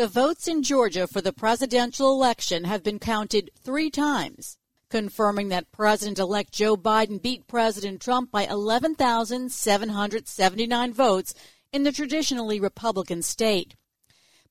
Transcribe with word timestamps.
The 0.00 0.08
votes 0.08 0.48
in 0.48 0.62
Georgia 0.62 1.06
for 1.06 1.20
the 1.20 1.30
presidential 1.30 2.10
election 2.10 2.64
have 2.64 2.82
been 2.82 2.98
counted 2.98 3.50
three 3.62 3.90
times, 3.90 4.56
confirming 4.88 5.50
that 5.50 5.70
President 5.72 6.18
elect 6.18 6.54
Joe 6.54 6.74
Biden 6.74 7.20
beat 7.20 7.46
President 7.46 8.00
Trump 8.00 8.30
by 8.30 8.46
11,779 8.46 10.94
votes 10.94 11.34
in 11.70 11.82
the 11.82 11.92
traditionally 11.92 12.58
Republican 12.58 13.20
state. 13.20 13.76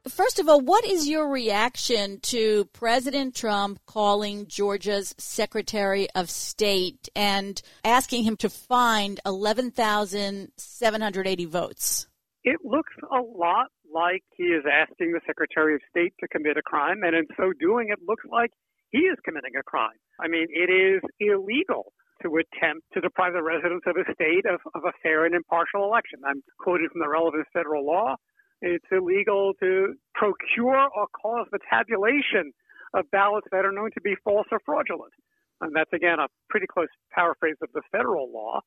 First 0.08 0.38
of 0.38 0.48
all, 0.48 0.60
what 0.60 0.86
is 0.86 1.08
your 1.08 1.28
reaction 1.28 2.20
to 2.20 2.66
President 2.66 3.34
Trump 3.34 3.80
calling 3.86 4.46
Georgia's 4.46 5.16
Secretary 5.18 6.06
of 6.14 6.30
State 6.30 7.08
and 7.16 7.60
asking 7.84 8.22
him 8.22 8.36
to 8.36 8.48
find 8.48 9.18
11,780 9.26 11.44
votes? 11.46 12.06
It 12.44 12.60
looks 12.64 12.92
a 13.10 13.20
lot 13.20 13.72
like 13.92 14.22
he 14.36 14.44
is 14.44 14.62
asking 14.72 15.10
the 15.10 15.20
Secretary 15.26 15.74
of 15.74 15.80
State 15.90 16.14
to 16.20 16.28
commit 16.28 16.56
a 16.56 16.62
crime, 16.62 17.02
and 17.02 17.16
in 17.16 17.26
so 17.36 17.52
doing, 17.58 17.88
it 17.90 17.98
looks 18.06 18.24
like 18.30 18.52
he 18.92 18.98
is 18.98 19.18
committing 19.24 19.56
a 19.58 19.64
crime. 19.64 19.98
I 20.20 20.28
mean, 20.28 20.46
it 20.50 20.70
is 20.70 21.02
illegal 21.18 21.92
to 22.22 22.36
attempt 22.36 22.86
to 22.94 23.00
deprive 23.00 23.32
the 23.32 23.42
residents 23.42 23.86
of 23.88 23.96
a 23.96 24.04
state 24.14 24.46
of, 24.46 24.60
of 24.76 24.84
a 24.84 24.92
fair 25.02 25.24
and 25.26 25.34
impartial 25.34 25.82
election. 25.82 26.20
I'm 26.24 26.44
quoting 26.60 26.90
from 26.92 27.00
the 27.00 27.08
relevant 27.08 27.48
federal 27.52 27.84
law. 27.84 28.14
It's 28.62 28.86
illegal 28.90 29.52
to 29.60 29.94
procure 30.14 30.88
or 30.96 31.06
cause 31.08 31.46
the 31.52 31.58
tabulation 31.68 32.52
of 32.94 33.10
ballots 33.10 33.46
that 33.52 33.64
are 33.64 33.72
known 33.72 33.90
to 33.92 34.00
be 34.00 34.16
false 34.24 34.46
or 34.50 34.60
fraudulent. 34.64 35.12
And 35.60 35.74
that's, 35.74 35.92
again, 35.92 36.18
a 36.18 36.28
pretty 36.48 36.66
close 36.66 36.88
paraphrase 37.12 37.56
of 37.62 37.68
the 37.72 37.82
federal 37.92 38.32
law. 38.32 38.60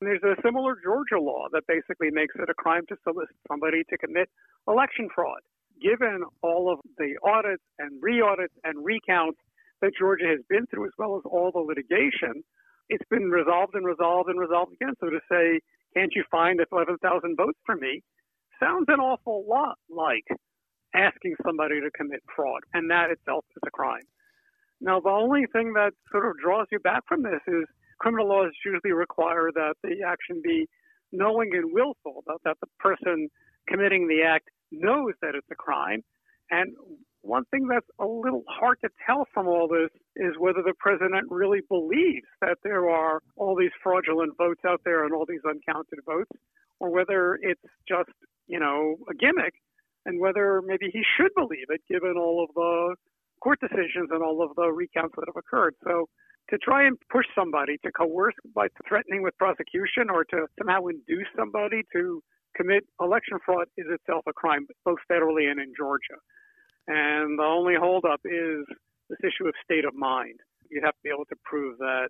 And 0.00 0.08
there's 0.08 0.22
a 0.22 0.40
similar 0.42 0.76
Georgia 0.82 1.20
law 1.20 1.46
that 1.52 1.66
basically 1.66 2.10
makes 2.10 2.34
it 2.36 2.50
a 2.50 2.54
crime 2.54 2.84
to 2.88 2.96
solicit 3.04 3.36
somebody 3.48 3.84
to 3.90 3.98
commit 3.98 4.28
election 4.68 5.08
fraud. 5.14 5.40
Given 5.80 6.24
all 6.42 6.72
of 6.72 6.80
the 6.98 7.16
audits 7.22 7.62
and 7.78 8.02
re 8.02 8.20
audits 8.20 8.54
and 8.64 8.84
recounts 8.84 9.40
that 9.80 9.92
Georgia 9.98 10.26
has 10.26 10.40
been 10.48 10.66
through, 10.66 10.86
as 10.86 10.92
well 10.98 11.16
as 11.16 11.22
all 11.24 11.50
the 11.52 11.58
litigation, 11.58 12.44
it's 12.88 13.04
been 13.10 13.30
resolved 13.30 13.74
and 13.74 13.84
resolved 13.84 14.28
and 14.28 14.38
resolved 14.38 14.72
again. 14.72 14.94
So 15.00 15.10
to 15.10 15.20
say, 15.30 15.60
can't 15.94 16.12
you 16.14 16.24
find 16.30 16.60
11,000 16.70 17.36
votes 17.36 17.58
for 17.64 17.76
me 17.76 18.02
sounds 18.60 18.86
an 18.88 19.00
awful 19.00 19.44
lot 19.48 19.76
like 19.88 20.24
asking 20.94 21.34
somebody 21.44 21.80
to 21.80 21.90
commit 21.90 22.22
fraud, 22.34 22.62
and 22.72 22.90
that 22.90 23.10
itself 23.10 23.44
is 23.56 23.62
a 23.66 23.70
crime. 23.70 24.06
Now, 24.80 25.00
the 25.00 25.10
only 25.10 25.46
thing 25.52 25.72
that 25.74 25.92
sort 26.12 26.26
of 26.26 26.36
draws 26.38 26.66
you 26.70 26.78
back 26.78 27.02
from 27.08 27.22
this 27.22 27.40
is 27.46 27.64
criminal 28.00 28.28
laws 28.28 28.52
usually 28.64 28.92
require 28.92 29.50
that 29.54 29.74
the 29.82 30.02
action 30.06 30.40
be 30.42 30.66
knowing 31.12 31.50
and 31.54 31.72
willful, 31.72 32.22
that, 32.26 32.38
that 32.44 32.56
the 32.60 32.66
person 32.78 33.28
committing 33.68 34.08
the 34.08 34.22
act 34.22 34.48
knows 34.70 35.12
that 35.22 35.34
it's 35.34 35.46
a 35.50 35.54
crime. 35.54 36.02
And 36.50 36.74
one 37.22 37.44
thing 37.50 37.66
that's 37.66 37.86
a 37.98 38.04
little 38.04 38.44
hard 38.48 38.78
to 38.82 38.90
tell 39.06 39.26
from 39.32 39.46
all 39.46 39.66
this 39.66 39.90
is 40.16 40.34
whether 40.38 40.62
the 40.62 40.74
president 40.78 41.30
really 41.30 41.60
believes 41.68 42.26
that 42.42 42.58
there 42.62 42.90
are 42.90 43.20
all 43.36 43.56
these 43.56 43.72
fraudulent 43.82 44.36
votes 44.36 44.60
out 44.66 44.82
there 44.84 45.04
and 45.04 45.14
all 45.14 45.24
these 45.26 45.40
uncounted 45.48 46.00
votes, 46.04 46.30
or 46.80 46.90
whether 46.90 47.38
it's 47.40 47.62
just, 47.88 48.10
you 48.46 48.60
know, 48.60 48.96
a 49.10 49.14
gimmick, 49.14 49.54
and 50.06 50.20
whether 50.20 50.62
maybe 50.64 50.90
he 50.92 51.02
should 51.16 51.32
believe 51.36 51.66
it 51.68 51.80
given 51.88 52.16
all 52.16 52.44
of 52.44 52.54
the 52.54 52.96
court 53.40 53.58
decisions 53.60 54.08
and 54.10 54.22
all 54.22 54.42
of 54.42 54.54
the 54.56 54.70
recounts 54.70 55.14
that 55.16 55.26
have 55.26 55.36
occurred. 55.36 55.74
So 55.84 56.08
to 56.50 56.58
try 56.58 56.86
and 56.86 56.96
push 57.10 57.26
somebody 57.34 57.78
to 57.84 57.92
coerce 57.92 58.34
by 58.54 58.68
threatening 58.86 59.22
with 59.22 59.36
prosecution 59.38 60.10
or 60.10 60.24
to 60.26 60.46
somehow 60.58 60.86
induce 60.86 61.28
somebody 61.36 61.82
to 61.92 62.22
commit 62.56 62.84
election 63.00 63.38
fraud 63.44 63.66
is 63.76 63.86
itself 63.88 64.22
a 64.28 64.32
crime, 64.32 64.66
both 64.84 64.98
federally 65.10 65.50
and 65.50 65.60
in 65.60 65.72
Georgia. 65.76 66.20
And 66.86 67.38
the 67.38 67.44
only 67.44 67.74
holdup 67.74 68.20
is 68.24 68.64
this 69.08 69.18
issue 69.22 69.48
of 69.48 69.54
state 69.64 69.84
of 69.84 69.94
mind. 69.94 70.38
You'd 70.70 70.84
have 70.84 70.94
to 70.94 71.02
be 71.02 71.10
able 71.10 71.24
to 71.26 71.36
prove 71.44 71.78
that 71.78 72.08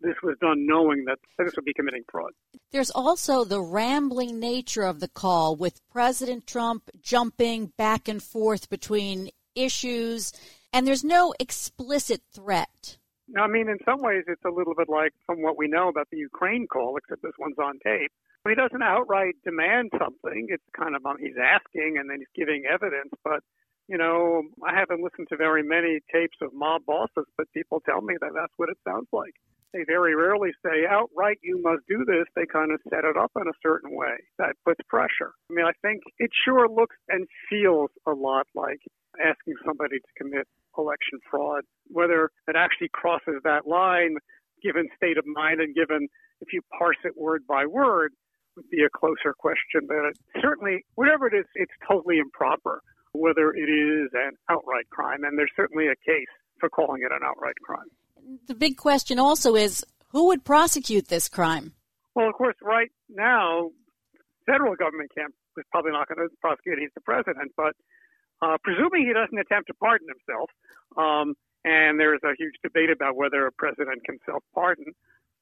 this 0.00 0.16
was 0.22 0.36
done 0.40 0.66
knowing 0.66 1.04
that 1.06 1.18
this 1.38 1.54
would 1.56 1.64
be 1.64 1.74
committing 1.74 2.04
fraud. 2.10 2.32
There's 2.72 2.90
also 2.90 3.44
the 3.44 3.60
rambling 3.60 4.38
nature 4.38 4.82
of 4.82 5.00
the 5.00 5.08
call 5.08 5.56
with 5.56 5.80
President 5.90 6.46
Trump 6.46 6.90
jumping 7.00 7.72
back 7.78 8.08
and 8.08 8.22
forth 8.22 8.68
between 8.68 9.30
issues, 9.54 10.32
and 10.72 10.86
there's 10.86 11.04
no 11.04 11.34
explicit 11.40 12.22
threat. 12.32 12.98
I 13.36 13.48
mean, 13.48 13.68
in 13.68 13.78
some 13.84 14.02
ways, 14.02 14.24
it's 14.28 14.44
a 14.44 14.50
little 14.50 14.74
bit 14.74 14.88
like 14.88 15.12
from 15.24 15.42
what 15.42 15.58
we 15.58 15.66
know 15.66 15.88
about 15.88 16.08
the 16.10 16.18
Ukraine 16.18 16.66
call, 16.68 16.96
except 16.96 17.22
this 17.22 17.32
one's 17.38 17.58
on 17.58 17.78
tape. 17.82 18.12
He 18.46 18.54
doesn't 18.54 18.82
outright 18.82 19.34
demand 19.44 19.90
something. 19.98 20.46
It's 20.48 20.62
kind 20.78 20.94
of 20.94 21.04
um, 21.04 21.16
he's 21.18 21.34
asking 21.34 21.96
and 21.98 22.08
then 22.08 22.18
he's 22.18 22.30
giving 22.36 22.62
evidence. 22.70 23.10
But 23.24 23.42
you 23.88 23.98
know, 23.98 24.42
I 24.64 24.78
haven't 24.78 25.02
listened 25.02 25.28
to 25.30 25.36
very 25.36 25.62
many 25.62 26.00
tapes 26.12 26.38
of 26.40 26.52
mob 26.54 26.84
bosses, 26.86 27.26
but 27.36 27.50
people 27.52 27.80
tell 27.80 28.00
me 28.00 28.14
that 28.20 28.30
that's 28.34 28.52
what 28.56 28.68
it 28.68 28.78
sounds 28.86 29.08
like. 29.12 29.34
They 29.76 29.84
very 29.84 30.14
rarely 30.14 30.52
say 30.64 30.86
outright, 30.88 31.38
"You 31.42 31.60
must 31.60 31.86
do 31.86 32.02
this." 32.06 32.24
They 32.34 32.46
kind 32.46 32.72
of 32.72 32.80
set 32.88 33.04
it 33.04 33.14
up 33.14 33.30
in 33.36 33.46
a 33.46 33.52
certain 33.62 33.94
way 33.94 34.16
that 34.38 34.56
puts 34.64 34.80
pressure. 34.88 35.32
I 35.50 35.52
mean, 35.52 35.66
I 35.66 35.72
think 35.82 36.02
it 36.18 36.30
sure 36.46 36.66
looks 36.66 36.96
and 37.10 37.28
feels 37.50 37.90
a 38.06 38.12
lot 38.12 38.46
like 38.54 38.80
asking 39.20 39.54
somebody 39.66 39.98
to 39.98 40.08
commit 40.16 40.48
election 40.78 41.20
fraud. 41.30 41.64
Whether 41.88 42.30
it 42.48 42.56
actually 42.56 42.88
crosses 42.88 43.42
that 43.44 43.66
line, 43.66 44.16
given 44.62 44.88
state 44.96 45.18
of 45.18 45.26
mind 45.26 45.60
and 45.60 45.74
given 45.74 46.08
if 46.40 46.54
you 46.54 46.62
parse 46.78 46.96
it 47.04 47.14
word 47.14 47.46
by 47.46 47.66
word, 47.66 48.14
would 48.56 48.70
be 48.70 48.82
a 48.82 48.88
closer 48.88 49.34
question. 49.34 49.86
But 49.86 50.16
certainly, 50.40 50.86
whatever 50.94 51.26
it 51.26 51.34
is, 51.34 51.44
it's 51.54 51.74
totally 51.86 52.16
improper, 52.18 52.80
whether 53.12 53.52
it 53.52 53.68
is 53.68 54.08
an 54.14 54.32
outright 54.48 54.88
crime. 54.88 55.22
And 55.22 55.38
there's 55.38 55.52
certainly 55.54 55.88
a 55.88 55.96
case 55.96 56.32
for 56.60 56.70
calling 56.70 57.02
it 57.02 57.12
an 57.12 57.20
outright 57.22 57.56
crime. 57.62 57.90
The 58.48 58.54
big 58.54 58.76
question 58.76 59.18
also 59.18 59.54
is 59.54 59.84
who 60.10 60.26
would 60.28 60.44
prosecute 60.44 61.08
this 61.08 61.28
crime? 61.28 61.72
Well, 62.14 62.28
of 62.28 62.34
course, 62.34 62.56
right 62.62 62.90
now, 63.08 63.70
federal 64.46 64.74
government 64.74 65.10
can't, 65.16 65.34
is 65.58 65.64
probably 65.70 65.92
not 65.92 66.08
going 66.08 66.18
to 66.18 66.34
prosecute. 66.40 66.78
He's 66.78 66.94
the 66.94 67.02
president. 67.02 67.52
But 67.56 67.74
uh, 68.42 68.56
presuming 68.64 69.06
he 69.06 69.12
doesn't 69.12 69.38
attempt 69.38 69.68
to 69.68 69.74
pardon 69.74 70.08
himself, 70.08 70.50
um, 70.96 71.34
and 71.64 72.00
there's 72.00 72.20
a 72.24 72.34
huge 72.38 72.54
debate 72.62 72.90
about 72.90 73.16
whether 73.16 73.46
a 73.46 73.52
president 73.52 74.02
can 74.04 74.18
self 74.26 74.42
pardon, 74.54 74.86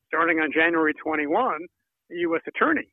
starting 0.08 0.40
on 0.40 0.52
January 0.52 0.94
21, 0.94 1.66
the 2.10 2.16
U.S. 2.28 2.42
attorney, 2.46 2.88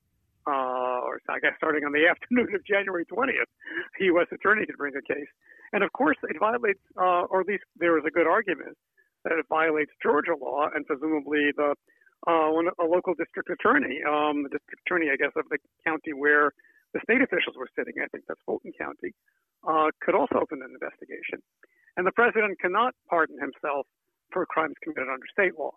uh, 0.48 1.04
or 1.04 1.20
I 1.28 1.40
guess 1.40 1.54
starting 1.58 1.84
on 1.84 1.92
the 1.92 2.08
afternoon 2.12 2.56
of 2.56 2.66
January 2.66 3.06
20th, 3.06 3.52
the 4.00 4.06
U.S. 4.16 4.28
attorney 4.32 4.66
can 4.66 4.76
bring 4.78 4.94
a 4.96 5.02
case. 5.02 5.32
And 5.74 5.84
of 5.84 5.92
course, 5.94 6.18
it 6.24 6.38
violates, 6.40 6.80
uh, 6.98 7.28
or 7.32 7.42
at 7.42 7.48
least 7.48 7.64
there 7.78 7.98
is 7.98 8.04
a 8.06 8.12
good 8.12 8.28
argument 8.28 8.78
that 9.24 9.34
it 9.34 9.46
violates 9.50 9.92
Georgia 10.02 10.36
law 10.40 10.68
and 10.74 10.86
presumably 10.86 11.52
the 11.56 11.76
uh, 12.28 12.54
a 12.54 12.86
local 12.86 13.16
district 13.16 13.50
attorney, 13.50 13.98
um, 14.06 14.44
the 14.44 14.50
district 14.50 14.82
attorney, 14.86 15.08
I 15.10 15.18
guess, 15.18 15.34
of 15.36 15.50
the 15.50 15.58
county 15.84 16.14
where 16.14 16.54
the 16.94 17.00
state 17.04 17.22
officials 17.22 17.56
were 17.58 17.70
sitting, 17.76 17.96
I 17.98 18.08
think 18.14 18.26
that's 18.28 18.40
Fulton 18.46 18.74
County, 18.78 19.16
uh, 19.68 19.90
could 20.02 20.14
also 20.14 20.36
open 20.38 20.62
an 20.62 20.70
investigation. 20.70 21.42
And 21.98 22.06
the 22.06 22.12
president 22.12 22.60
cannot 22.60 22.94
pardon 23.10 23.40
himself 23.40 23.88
for 24.32 24.46
crimes 24.46 24.76
committed 24.84 25.08
under 25.12 25.26
state 25.32 25.58
law. 25.58 25.72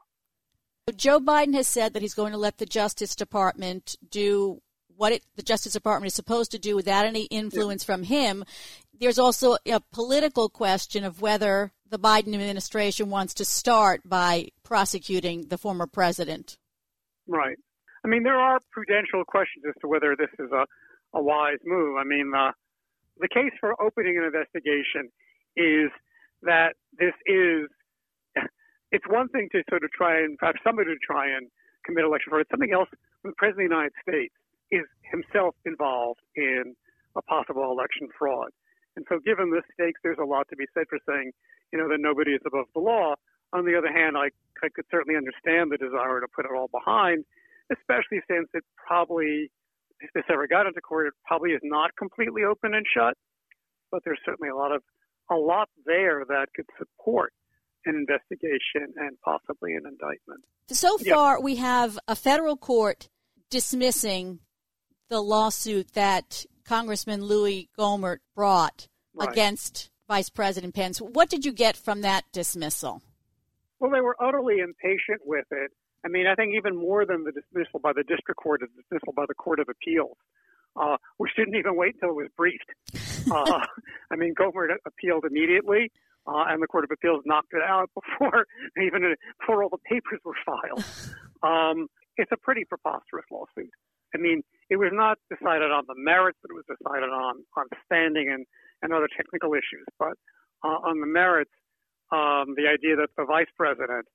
Joe 0.96 1.19
Biden 1.19 1.55
has 1.55 1.67
said 1.67 1.94
that 1.94 2.02
he's 2.02 2.14
going 2.14 2.32
to 2.32 2.38
let 2.38 2.58
the 2.58 2.67
Justice 2.67 3.14
Department 3.17 3.96
do 4.11 4.61
what 4.96 5.12
it, 5.12 5.25
the 5.37 5.43
Justice 5.43 5.73
Department 5.73 6.08
is 6.08 6.14
supposed 6.14 6.50
to 6.52 6.58
do 6.58 6.76
without 6.76 7.06
any 7.06 7.25
influence 7.25 7.82
yeah. 7.82 7.94
from 7.94 8.02
him. 8.05 8.44
There's 9.00 9.19
also 9.19 9.56
a 9.67 9.81
political 9.93 10.49
question 10.49 11.05
of 11.05 11.20
whether 11.20 11.73
the 11.94 12.00
Biden 12.00 12.35
administration 12.35 13.08
wants 13.08 13.35
to 13.35 13.44
start 13.44 14.00
by 14.05 14.49
prosecuting 14.64 15.46
the 15.46 15.56
former 15.56 15.87
president. 15.87 16.58
Right. 17.29 17.56
I 18.05 18.08
mean, 18.08 18.25
there 18.25 18.37
are 18.37 18.58
prudential 18.73 19.23
questions 19.25 19.64
as 19.69 19.75
to 19.81 19.87
whether 19.87 20.17
this 20.19 20.35
is 20.41 20.50
a, 20.50 20.67
a 21.17 21.23
wise 21.23 21.62
move. 21.64 21.96
I 21.96 22.02
mean, 22.02 22.32
uh, 22.37 22.50
the 23.20 23.29
case 23.29 23.52
for 23.61 23.81
opening 23.81 24.19
an 24.19 24.25
investigation 24.25 25.06
is 25.55 25.88
that 26.43 26.75
this 26.99 27.14
is 27.26 27.70
it's 28.91 29.06
one 29.06 29.29
thing 29.29 29.49
to 29.52 29.62
sort 29.70 29.85
of 29.85 29.93
try 29.93 30.19
and 30.19 30.37
have 30.43 30.56
somebody 30.67 30.91
to 30.91 30.99
try 30.99 31.31
and 31.31 31.46
commit 31.87 32.05
election 32.05 32.31
fraud. 32.31 32.41
It's 32.41 32.50
something 32.50 32.75
else 32.75 32.88
when 33.23 33.31
the 33.31 33.38
President 33.38 33.67
of 33.67 33.70
the 33.70 33.75
United 33.76 33.94
States 34.02 34.35
is 34.73 34.82
himself 35.06 35.55
involved 35.64 36.26
in 36.35 36.75
a 37.17 37.23
possible 37.23 37.70
election 37.70 38.08
fraud. 38.19 38.50
And 38.96 39.05
so 39.08 39.19
given 39.19 39.50
the 39.50 39.62
stakes, 39.75 40.00
there's 40.02 40.23
a 40.23 40.25
lot 40.25 40.49
to 40.50 40.56
be 40.56 40.67
said 40.75 40.85
for 40.88 40.99
saying, 41.08 41.32
you 41.73 41.79
know, 41.79 41.88
that 41.88 41.99
nobody 41.99 42.32
is 42.32 42.43
above 42.46 42.67
the 42.75 42.81
law. 42.81 43.14
On 43.52 43.64
the 43.64 43.76
other 43.76 43.93
hand, 43.93 44.17
I, 44.17 44.31
I 44.62 44.69
could 44.75 44.87
certainly 44.91 45.17
understand 45.17 45.70
the 45.70 45.79
desire 45.79 46.20
to 46.20 46.29
put 46.35 46.44
it 46.44 46.50
all 46.55 46.69
behind, 46.69 47.25
especially 47.70 48.23
since 48.31 48.49
it 48.55 48.64
probably, 48.75 49.50
if 50.00 50.11
this 50.14 50.25
ever 50.31 50.46
got 50.46 50.67
into 50.67 50.81
court, 50.81 51.08
it 51.08 51.14
probably 51.26 51.50
is 51.50 51.61
not 51.62 51.94
completely 51.96 52.43
open 52.43 52.75
and 52.75 52.87
shut. 52.87 53.14
But 53.91 54.02
there's 54.05 54.19
certainly 54.25 54.50
a 54.50 54.56
lot 54.56 54.75
of 54.75 54.82
a 55.31 55.37
lot 55.37 55.69
there 55.87 56.25
that 56.29 56.46
could 56.55 56.67
support 56.79 57.32
an 57.87 57.94
investigation 57.94 58.93
and 58.96 59.17
possibly 59.25 59.75
an 59.75 59.82
indictment. 59.87 60.44
So 60.69 60.99
far, 60.99 61.41
we 61.41 61.56
have 61.56 61.99
a 62.08 62.17
federal 62.17 62.56
court 62.56 63.08
dismissing 63.50 64.41
the 65.08 65.20
lawsuit 65.20 65.93
that 65.93 66.44
Congressman 66.64 67.22
Louis 67.22 67.69
Gohmert 67.78 68.19
brought 68.34 68.88
right. 69.14 69.28
against 69.31 69.90
Vice 70.08 70.28
President 70.28 70.75
Pence. 70.75 70.99
What 70.99 71.31
did 71.31 71.44
you 71.44 71.52
get 71.52 71.76
from 71.76 72.02
that 72.02 72.25
dismissal? 72.32 73.02
Well, 73.78 73.90
they 73.90 74.00
were 74.00 74.16
utterly 74.20 74.58
impatient 74.61 75.22
with 75.25 75.46
it. 75.50 75.70
I 76.05 76.08
mean, 76.08 76.26
I 76.26 76.34
think 76.34 76.55
even 76.55 76.76
more 76.76 77.06
than 77.06 77.25
the 77.25 77.32
dismissal 77.32 77.81
by 77.81 77.93
the 77.93 78.02
district 78.02 78.37
court, 78.37 78.61
the 78.61 78.69
dismissal 78.82 79.12
by 79.14 79.25
the 79.26 79.34
Court 79.34 79.58
of 79.58 79.69
Appeals, 79.69 80.16
uh, 80.76 80.96
which 81.16 81.32
didn't 81.37 81.56
even 81.56 81.76
wait 81.76 81.94
until 81.94 82.11
it 82.11 82.16
was 82.16 82.28
briefed. 82.37 82.70
Uh, 83.32 83.64
I 84.10 84.17
mean, 84.17 84.34
Gohmert 84.34 84.69
appealed 84.84 85.25
immediately, 85.25 85.90
uh, 86.26 86.44
and 86.46 86.62
the 86.62 86.67
Court 86.67 86.84
of 86.84 86.90
Appeals 86.90 87.22
knocked 87.25 87.55
it 87.55 87.62
out 87.67 87.88
before 87.94 88.44
even 88.76 89.14
before 89.40 89.62
all 89.62 89.70
the 89.70 89.78
papers 89.78 90.20
were 90.25 90.37
filed. 90.44 90.84
Um, 91.43 91.88
it's 92.17 92.32
a 92.32 92.38
pretty 92.38 92.64
preposterous 92.64 93.26
lawsuit. 93.31 93.70
I 94.14 94.19
mean, 94.19 94.43
it 94.70 94.76
was 94.76 94.90
not 94.93 95.19
decided 95.28 95.70
on 95.70 95.84
the 95.87 95.94
merits, 95.96 96.38
but 96.43 96.50
it 96.50 96.58
was 96.58 96.69
decided 96.69 97.11
on 97.11 97.44
on 97.56 97.66
standing 97.84 98.31
and 98.31 98.46
and 98.82 98.93
other 98.93 99.08
technical 99.16 99.55
issues. 99.55 99.87
But 99.99 100.14
uh, 100.64 100.81
on 100.84 101.00
the 101.00 101.06
merits, 101.06 101.52
um, 102.12 102.55
the 102.56 102.69
idea 102.69 102.96
that 102.96 103.12
the 103.16 103.25
vice 103.25 103.50
president 103.56 104.06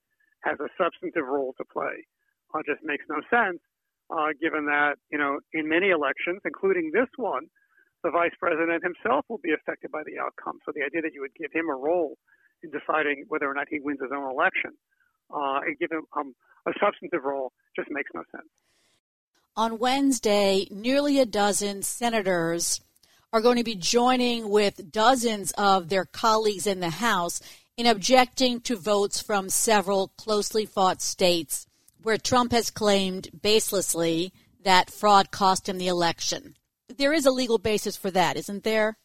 has 0.43 0.57
a 0.59 0.69
substantive 0.77 1.25
role 1.25 1.53
to 1.57 1.65
play 1.71 2.05
uh, 2.53 2.61
just 2.65 2.81
makes 2.83 3.05
no 3.09 3.19
sense, 3.29 3.59
uh, 4.09 4.31
given 4.41 4.65
that 4.65 4.95
you 5.11 5.17
know 5.17 5.39
in 5.53 5.67
many 5.67 5.89
elections, 5.89 6.41
including 6.45 6.91
this 6.93 7.09
one, 7.17 7.45
the 8.03 8.11
vice 8.11 8.33
president 8.39 8.83
himself 8.83 9.25
will 9.29 9.41
be 9.43 9.53
affected 9.53 9.91
by 9.91 10.01
the 10.05 10.17
outcome. 10.17 10.59
So 10.65 10.71
the 10.73 10.83
idea 10.83 11.01
that 11.01 11.13
you 11.13 11.21
would 11.21 11.35
give 11.35 11.51
him 11.51 11.69
a 11.69 11.75
role 11.75 12.17
in 12.63 12.71
deciding 12.71 13.25
whether 13.27 13.49
or 13.49 13.53
not 13.53 13.67
he 13.69 13.79
wins 13.79 13.99
his 14.01 14.11
own 14.11 14.29
election 14.29 14.71
uh, 15.31 15.63
and 15.63 15.77
give 15.79 15.91
him 15.91 16.03
um, 16.15 16.33
a 16.67 16.71
substantive 16.79 17.23
role 17.23 17.51
just 17.75 17.89
makes 17.91 18.11
no 18.13 18.23
sense. 18.31 18.49
On 19.59 19.77
Wednesday, 19.77 20.69
nearly 20.71 21.19
a 21.19 21.25
dozen 21.25 21.81
senators 21.81 22.79
are 23.33 23.41
going 23.41 23.57
to 23.57 23.63
be 23.65 23.75
joining 23.75 24.47
with 24.47 24.89
dozens 24.89 25.51
of 25.57 25.89
their 25.89 26.05
colleagues 26.05 26.65
in 26.65 26.79
the 26.79 26.89
House 26.89 27.41
in 27.75 27.85
objecting 27.85 28.61
to 28.61 28.77
votes 28.77 29.19
from 29.19 29.49
several 29.49 30.13
closely 30.15 30.65
fought 30.65 31.01
states 31.01 31.67
where 32.03 32.17
Trump 32.17 32.53
has 32.53 32.71
claimed 32.71 33.27
baselessly 33.37 34.31
that 34.63 34.89
fraud 34.89 35.29
cost 35.29 35.67
him 35.67 35.77
the 35.77 35.89
election. 35.89 36.55
There 36.87 37.11
is 37.11 37.25
a 37.25 37.31
legal 37.31 37.57
basis 37.57 37.97
for 37.97 38.11
that, 38.11 38.37
isn't 38.37 38.63
there? 38.63 38.97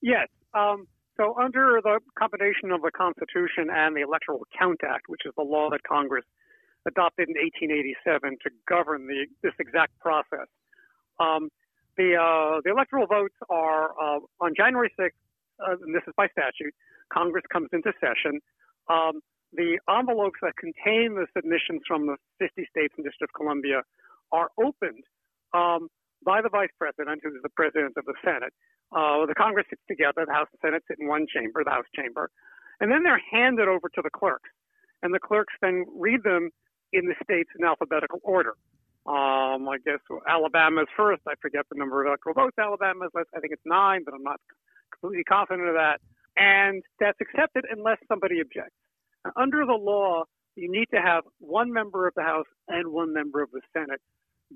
Yes. 0.00 0.28
Um, 0.54 0.86
so, 1.18 1.36
under 1.38 1.80
the 1.84 2.00
combination 2.18 2.72
of 2.72 2.80
the 2.80 2.92
Constitution 2.92 3.68
and 3.70 3.94
the 3.94 4.00
Electoral 4.00 4.40
Count 4.58 4.80
Act, 4.88 5.02
which 5.08 5.26
is 5.26 5.34
the 5.36 5.44
law 5.44 5.68
that 5.68 5.82
Congress 5.82 6.24
adopted 6.86 7.28
in 7.28 7.36
1887 7.36 8.38
to 8.42 8.50
govern 8.68 9.06
the, 9.06 9.26
this 9.42 9.52
exact 9.58 9.98
process. 10.00 10.48
Um, 11.18 11.50
the, 11.96 12.16
uh, 12.16 12.60
the 12.64 12.70
electoral 12.70 13.06
votes 13.06 13.36
are 13.50 13.92
uh, 14.00 14.20
on 14.40 14.54
January 14.56 14.92
6th, 14.98 15.12
uh, 15.60 15.76
and 15.82 15.94
this 15.94 16.02
is 16.06 16.14
by 16.16 16.28
statute, 16.28 16.72
Congress 17.12 17.44
comes 17.52 17.68
into 17.72 17.92
session. 18.00 18.40
Um, 18.88 19.20
the 19.52 19.78
envelopes 19.90 20.38
that 20.42 20.54
contain 20.56 21.14
the 21.14 21.26
submissions 21.36 21.82
from 21.86 22.06
the 22.06 22.16
50 22.38 22.64
states 22.70 22.94
and 22.96 23.04
District 23.04 23.34
of 23.34 23.34
Columbia 23.34 23.82
are 24.32 24.48
opened 24.56 25.02
um, 25.52 25.88
by 26.24 26.40
the 26.40 26.48
vice 26.48 26.70
president, 26.78 27.20
who 27.22 27.34
is 27.34 27.42
the 27.42 27.52
president 27.56 27.94
of 27.96 28.04
the 28.06 28.14
Senate. 28.24 28.54
Uh, 28.94 29.26
the 29.26 29.34
Congress 29.34 29.66
sits 29.68 29.82
together, 29.88 30.24
the 30.26 30.32
House 30.32 30.48
and 30.52 30.60
Senate 30.62 30.82
sit 30.86 30.98
in 31.00 31.08
one 31.08 31.26
chamber, 31.26 31.62
the 31.64 31.70
House 31.70 31.90
chamber, 31.94 32.30
and 32.80 32.90
then 32.90 33.02
they're 33.02 33.22
handed 33.30 33.68
over 33.68 33.88
to 33.94 34.02
the 34.02 34.10
clerks. 34.10 34.50
And 35.02 35.14
the 35.14 35.20
clerks 35.20 35.54
then 35.60 35.84
read 35.96 36.22
them 36.22 36.50
in 36.92 37.06
the 37.06 37.14
states 37.22 37.50
in 37.58 37.64
alphabetical 37.64 38.20
order. 38.22 38.54
Um, 39.06 39.68
I 39.68 39.78
guess 39.84 40.00
Alabama's 40.28 40.86
first. 40.96 41.22
I 41.26 41.34
forget 41.40 41.64
the 41.70 41.78
number 41.78 42.02
of 42.02 42.08
electoral 42.08 42.34
votes 42.34 42.56
Alabama's. 42.58 43.10
I 43.16 43.40
think 43.40 43.52
it's 43.52 43.62
nine, 43.64 44.02
but 44.04 44.14
I'm 44.14 44.22
not 44.22 44.40
completely 44.92 45.24
confident 45.24 45.68
of 45.68 45.74
that. 45.74 46.00
And 46.36 46.82
that's 47.00 47.18
accepted 47.20 47.64
unless 47.70 47.98
somebody 48.08 48.40
objects. 48.40 48.76
Under 49.36 49.64
the 49.66 49.74
law, 49.74 50.24
you 50.56 50.70
need 50.70 50.88
to 50.94 51.00
have 51.00 51.24
one 51.38 51.72
member 51.72 52.06
of 52.06 52.14
the 52.14 52.22
House 52.22 52.46
and 52.68 52.88
one 52.88 53.12
member 53.12 53.42
of 53.42 53.50
the 53.52 53.60
Senate 53.72 54.00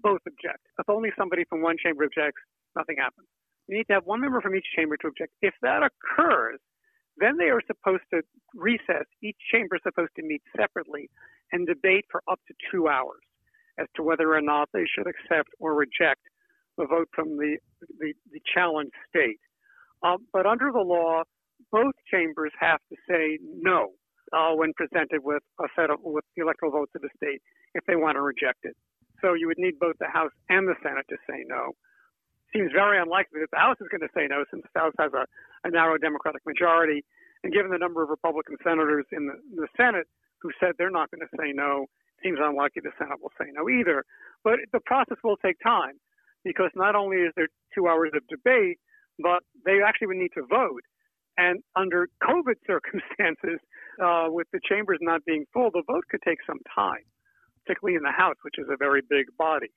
both 0.02 0.20
object. 0.26 0.60
If 0.78 0.88
only 0.88 1.10
somebody 1.16 1.44
from 1.48 1.62
one 1.62 1.76
chamber 1.82 2.04
objects, 2.04 2.42
nothing 2.76 2.96
happens. 2.98 3.28
You 3.68 3.76
need 3.76 3.86
to 3.88 3.94
have 3.94 4.04
one 4.04 4.20
member 4.20 4.40
from 4.40 4.54
each 4.54 4.66
chamber 4.76 4.96
to 4.98 5.08
object. 5.08 5.32
If 5.40 5.54
that 5.62 5.82
occurs, 5.82 6.60
then 7.16 7.36
they 7.38 7.48
are 7.48 7.62
supposed 7.66 8.02
to 8.12 8.22
recess. 8.54 9.06
Each 9.22 9.36
chamber 9.52 9.76
is 9.76 9.82
supposed 9.84 10.12
to 10.16 10.22
meet 10.22 10.42
separately 10.56 11.08
and 11.54 11.66
debate 11.66 12.04
for 12.10 12.20
up 12.28 12.40
to 12.48 12.54
two 12.70 12.88
hours 12.88 13.22
as 13.78 13.86
to 13.94 14.02
whether 14.02 14.34
or 14.34 14.42
not 14.42 14.68
they 14.74 14.84
should 14.84 15.06
accept 15.06 15.48
or 15.60 15.74
reject 15.74 16.20
the 16.76 16.84
vote 16.84 17.08
from 17.14 17.38
the, 17.38 17.56
the, 18.00 18.12
the 18.32 18.40
challenged 18.52 18.92
state. 19.08 19.38
Um, 20.02 20.26
but 20.32 20.46
under 20.46 20.70
the 20.72 20.80
law, 20.80 21.22
both 21.70 21.94
chambers 22.10 22.52
have 22.58 22.80
to 22.90 22.96
say 23.08 23.38
no 23.40 23.92
uh, 24.32 24.50
when 24.54 24.72
presented 24.74 25.22
with 25.22 25.42
a 25.60 25.68
set 25.76 25.90
of 25.90 25.98
with 26.02 26.24
the 26.36 26.42
electoral 26.42 26.72
votes 26.72 26.92
of 26.96 27.02
the 27.02 27.08
state 27.16 27.40
if 27.74 27.84
they 27.86 27.96
want 27.96 28.16
to 28.16 28.20
reject 28.20 28.64
it. 28.64 28.76
So 29.22 29.34
you 29.34 29.46
would 29.46 29.58
need 29.58 29.78
both 29.78 29.94
the 30.00 30.10
House 30.10 30.32
and 30.50 30.66
the 30.66 30.74
Senate 30.82 31.06
to 31.08 31.16
say 31.28 31.44
no. 31.46 31.72
Seems 32.52 32.70
very 32.72 33.00
unlikely 33.00 33.40
that 33.40 33.50
the 33.52 33.62
House 33.62 33.76
is 33.80 33.88
going 33.90 34.02
to 34.02 34.12
say 34.14 34.26
no 34.28 34.44
since 34.50 34.62
the 34.74 34.80
House 34.80 34.94
has 34.98 35.12
a, 35.14 35.24
a 35.66 35.70
narrow 35.70 35.98
Democratic 35.98 36.42
majority. 36.44 37.04
And 37.42 37.52
given 37.52 37.70
the 37.70 37.78
number 37.78 38.02
of 38.02 38.10
Republican 38.10 38.56
senators 38.62 39.06
in 39.12 39.26
the, 39.26 39.34
in 39.34 39.56
the 39.56 39.68
Senate 39.76 40.06
who 40.44 40.52
said 40.60 40.76
they're 40.76 40.92
not 40.92 41.10
going 41.10 41.24
to 41.24 41.36
say 41.40 41.52
no. 41.56 41.86
Seems 42.22 42.38
unlikely 42.40 42.82
the 42.84 42.92
Senate 42.98 43.16
will 43.20 43.32
say 43.40 43.48
no 43.50 43.68
either. 43.68 44.04
But 44.44 44.60
the 44.72 44.80
process 44.84 45.16
will 45.24 45.38
take 45.38 45.56
time 45.64 45.96
because 46.44 46.70
not 46.76 46.94
only 46.94 47.24
is 47.24 47.32
there 47.34 47.48
two 47.74 47.88
hours 47.88 48.12
of 48.14 48.22
debate, 48.28 48.78
but 49.18 49.40
they 49.64 49.80
actually 49.80 50.08
would 50.08 50.20
need 50.20 50.36
to 50.36 50.44
vote. 50.44 50.84
And 51.38 51.64
under 51.74 52.08
COVID 52.22 52.60
circumstances, 52.68 53.58
uh, 53.96 54.28
with 54.28 54.46
the 54.52 54.60
chambers 54.68 54.98
not 55.00 55.24
being 55.24 55.46
full, 55.52 55.70
the 55.72 55.82
vote 55.86 56.04
could 56.10 56.20
take 56.22 56.38
some 56.46 56.60
time, 56.68 57.08
particularly 57.64 57.96
in 57.96 58.04
the 58.04 58.12
House, 58.12 58.36
which 58.42 58.58
is 58.58 58.66
a 58.70 58.76
very 58.76 59.00
big 59.00 59.26
body. 59.38 59.72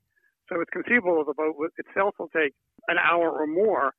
So 0.52 0.60
it's 0.60 0.72
conceivable 0.72 1.24
the 1.24 1.34
vote 1.34 1.56
itself 1.78 2.16
will 2.20 2.30
take 2.30 2.54
an 2.88 2.98
hour 3.00 3.32
or 3.32 3.48
more. 3.48 3.94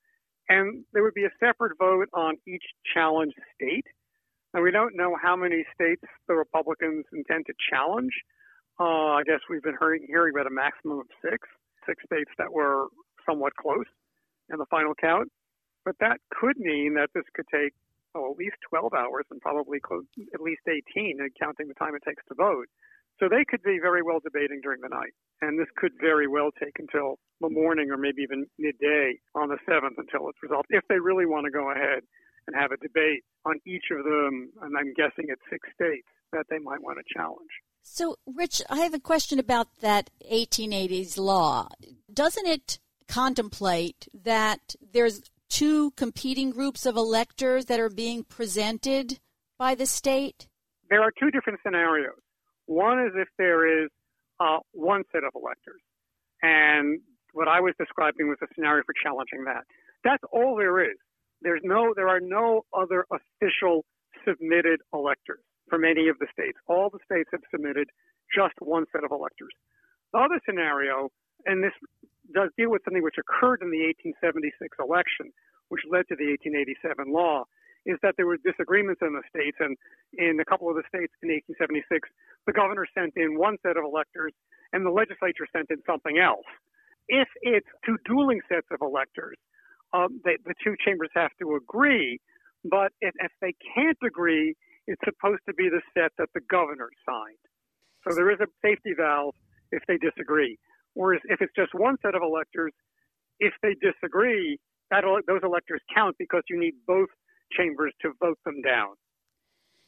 And 0.48 0.84
there 0.92 1.02
would 1.02 1.14
be 1.14 1.24
a 1.24 1.32
separate 1.40 1.76
vote 1.78 2.08
on 2.12 2.36
each 2.46 2.64
challenged 2.94 3.36
state. 3.54 3.86
And 4.54 4.62
we 4.62 4.70
don't 4.70 4.96
know 4.96 5.16
how 5.20 5.36
many 5.36 5.64
states 5.74 6.02
the 6.26 6.34
Republicans 6.34 7.04
intend 7.12 7.46
to 7.46 7.54
challenge. 7.70 8.12
Uh, 8.80 9.20
I 9.20 9.22
guess 9.26 9.40
we've 9.50 9.62
been 9.62 9.76
hearing, 9.78 10.06
hearing 10.08 10.32
about 10.34 10.46
a 10.46 10.54
maximum 10.54 11.00
of 11.00 11.06
six, 11.20 11.48
six 11.86 12.02
states 12.06 12.30
that 12.38 12.52
were 12.52 12.86
somewhat 13.28 13.52
close 13.56 13.90
in 14.50 14.58
the 14.58 14.66
final 14.70 14.94
count. 14.94 15.28
But 15.84 15.96
that 16.00 16.18
could 16.30 16.56
mean 16.58 16.94
that 16.94 17.10
this 17.14 17.24
could 17.34 17.46
take 17.52 17.72
oh, 18.14 18.32
at 18.32 18.38
least 18.38 18.56
12 18.68 18.94
hours 18.94 19.26
and 19.30 19.40
probably 19.40 19.80
close, 19.80 20.04
at 20.32 20.40
least 20.40 20.62
18, 20.66 21.18
counting 21.40 21.68
the 21.68 21.74
time 21.74 21.94
it 21.94 22.02
takes 22.06 22.24
to 22.28 22.34
vote. 22.34 22.66
So 23.20 23.28
they 23.28 23.44
could 23.44 23.62
be 23.62 23.78
very 23.82 24.02
well 24.02 24.20
debating 24.22 24.60
during 24.62 24.80
the 24.80 24.88
night. 24.88 25.12
And 25.42 25.58
this 25.58 25.68
could 25.76 25.92
very 26.00 26.28
well 26.28 26.50
take 26.54 26.78
until 26.78 27.18
the 27.40 27.50
morning 27.50 27.90
or 27.90 27.98
maybe 27.98 28.22
even 28.22 28.46
midday 28.58 29.18
on 29.34 29.48
the 29.48 29.58
7th 29.68 29.98
until 29.98 30.28
it's 30.28 30.38
resolved, 30.42 30.68
if 30.70 30.84
they 30.88 30.98
really 30.98 31.26
want 31.26 31.44
to 31.44 31.50
go 31.50 31.70
ahead 31.70 32.06
and 32.48 32.56
have 32.56 32.72
a 32.72 32.78
debate 32.78 33.24
on 33.44 33.60
each 33.66 33.84
of 33.92 34.02
them, 34.04 34.50
and 34.62 34.76
I'm 34.76 34.94
guessing 34.94 35.26
it's 35.28 35.42
six 35.50 35.68
states 35.74 36.08
that 36.32 36.46
they 36.48 36.58
might 36.58 36.82
want 36.82 36.98
to 36.98 37.14
challenge. 37.14 37.50
So, 37.82 38.16
Rich, 38.26 38.62
I 38.70 38.78
have 38.78 38.94
a 38.94 38.98
question 38.98 39.38
about 39.38 39.68
that 39.80 40.10
1880s 40.30 41.18
law. 41.18 41.68
Doesn't 42.12 42.46
it 42.46 42.78
contemplate 43.06 44.08
that 44.24 44.74
there's 44.92 45.22
two 45.50 45.90
competing 45.92 46.50
groups 46.50 46.86
of 46.86 46.96
electors 46.96 47.66
that 47.66 47.80
are 47.80 47.90
being 47.90 48.24
presented 48.24 49.18
by 49.58 49.74
the 49.74 49.86
state? 49.86 50.48
There 50.88 51.02
are 51.02 51.12
two 51.20 51.30
different 51.30 51.60
scenarios. 51.62 52.20
One 52.64 52.98
is 53.00 53.12
if 53.14 53.28
there 53.36 53.84
is 53.84 53.90
uh, 54.40 54.58
one 54.72 55.02
set 55.12 55.24
of 55.24 55.32
electors, 55.34 55.80
and 56.42 57.00
what 57.32 57.48
I 57.48 57.60
was 57.60 57.74
describing 57.78 58.28
was 58.28 58.38
a 58.42 58.46
scenario 58.54 58.84
for 58.84 58.94
challenging 59.02 59.44
that. 59.44 59.64
That's 60.02 60.22
all 60.32 60.56
there 60.56 60.80
is. 60.82 60.96
There's 61.42 61.60
no, 61.62 61.92
there 61.94 62.08
are 62.08 62.20
no 62.20 62.62
other 62.76 63.06
official 63.10 63.84
submitted 64.26 64.80
electors 64.92 65.40
from 65.68 65.84
any 65.84 66.08
of 66.08 66.18
the 66.18 66.26
states. 66.32 66.58
All 66.66 66.90
the 66.90 66.98
states 67.04 67.28
have 67.32 67.42
submitted 67.50 67.88
just 68.34 68.54
one 68.60 68.84
set 68.92 69.04
of 69.04 69.12
electors. 69.12 69.52
The 70.12 70.18
other 70.18 70.40
scenario, 70.44 71.10
and 71.46 71.62
this 71.62 71.72
does 72.34 72.50
deal 72.56 72.70
with 72.70 72.82
something 72.84 73.02
which 73.02 73.20
occurred 73.20 73.62
in 73.62 73.70
the 73.70 73.84
1876 73.92 74.76
election, 74.80 75.32
which 75.68 75.84
led 75.88 76.08
to 76.08 76.16
the 76.16 76.32
1887 76.40 77.12
law, 77.12 77.44
is 77.86 77.96
that 78.02 78.16
there 78.16 78.26
were 78.26 78.36
disagreements 78.44 79.00
in 79.00 79.14
the 79.14 79.24
states, 79.28 79.56
and 79.60 79.76
in 80.16 80.40
a 80.40 80.44
couple 80.44 80.68
of 80.68 80.76
the 80.76 80.84
states 80.88 81.12
in 81.22 81.32
1876, 81.32 82.08
the 82.44 82.52
governor 82.52 82.84
sent 82.92 83.14
in 83.16 83.38
one 83.38 83.56
set 83.64 83.76
of 83.76 83.84
electors, 83.84 84.32
and 84.72 84.84
the 84.84 84.92
legislature 84.92 85.46
sent 85.54 85.70
in 85.70 85.80
something 85.86 86.18
else. 86.18 86.48
If 87.08 87.28
it's 87.40 87.68
two 87.86 87.96
dueling 88.04 88.40
sets 88.48 88.68
of 88.70 88.80
electors, 88.82 89.38
um, 89.92 90.20
they, 90.24 90.36
the 90.44 90.54
two 90.62 90.74
chambers 90.84 91.10
have 91.14 91.30
to 91.40 91.56
agree, 91.56 92.20
but 92.64 92.92
if, 93.00 93.14
if 93.20 93.32
they 93.40 93.54
can't 93.74 93.98
agree, 94.04 94.54
it's 94.86 95.00
supposed 95.04 95.40
to 95.48 95.54
be 95.54 95.68
the 95.68 95.82
set 95.94 96.12
that 96.18 96.28
the 96.34 96.40
governor 96.50 96.88
signed. 97.06 97.38
So 98.06 98.14
there 98.14 98.30
is 98.30 98.38
a 98.40 98.46
safety 98.62 98.92
valve 98.96 99.34
if 99.70 99.82
they 99.86 99.98
disagree. 99.98 100.58
Whereas 100.94 101.20
if 101.28 101.40
it's 101.40 101.52
just 101.54 101.74
one 101.74 101.96
set 102.02 102.14
of 102.14 102.22
electors, 102.22 102.72
if 103.38 103.52
they 103.62 103.74
disagree, 103.80 104.58
that 104.90 105.04
those 105.26 105.40
electors 105.42 105.80
count 105.94 106.16
because 106.18 106.42
you 106.48 106.58
need 106.58 106.74
both 106.86 107.08
chambers 107.56 107.92
to 108.02 108.12
vote 108.20 108.38
them 108.44 108.62
down. 108.62 108.94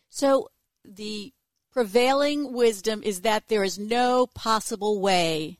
So 0.08 0.48
the 0.84 1.32
prevailing 1.72 2.52
wisdom 2.52 3.02
is 3.02 3.22
that 3.22 3.48
there 3.48 3.64
is 3.64 3.78
no 3.78 4.26
possible 4.26 5.00
way 5.00 5.58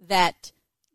that 0.00 0.52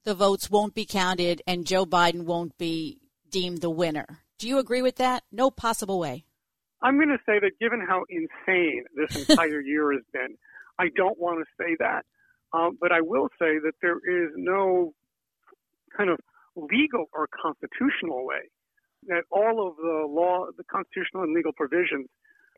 the 0.08 0.14
votes 0.14 0.50
won't 0.50 0.74
be 0.74 0.86
counted 0.86 1.42
and 1.46 1.68
Joe 1.68 1.86
Biden 1.86 2.24
won't 2.24 2.58
be 2.58 2.98
deemed 3.30 3.60
the 3.60 3.70
winner. 3.70 4.06
Do 4.40 4.48
you 4.48 4.58
agree 4.58 4.82
with 4.82 4.96
that? 4.96 5.24
No 5.34 5.52
possible 5.52 6.00
way. 6.00 6.24
I'm 6.82 6.96
going 6.96 7.10
to 7.10 7.18
say 7.26 7.40
that 7.40 7.60
given 7.60 7.86
how 7.86 8.06
insane 8.08 8.86
this 8.96 9.30
entire 9.30 9.60
year 9.60 9.92
has 9.92 10.04
been, 10.14 10.38
I 10.80 10.86
don't 10.96 11.20
want 11.20 11.40
to 11.44 11.46
say 11.62 11.76
that. 11.80 12.06
Um, 12.54 12.78
but 12.80 12.94
I 12.94 13.02
will 13.02 13.28
say 13.38 13.60
that 13.60 13.74
there 13.82 13.98
is 13.98 14.32
no 14.38 14.94
kind 15.98 16.10
of 16.10 16.20
legal 16.56 17.08
or 17.12 17.28
constitutional 17.28 18.26
way 18.26 18.48
that 19.08 19.24
all 19.30 19.68
of 19.68 19.76
the 19.76 20.08
law, 20.08 20.46
the 20.56 20.64
constitutional 20.72 21.24
and 21.24 21.36
legal 21.36 21.52
provisions, 21.52 22.08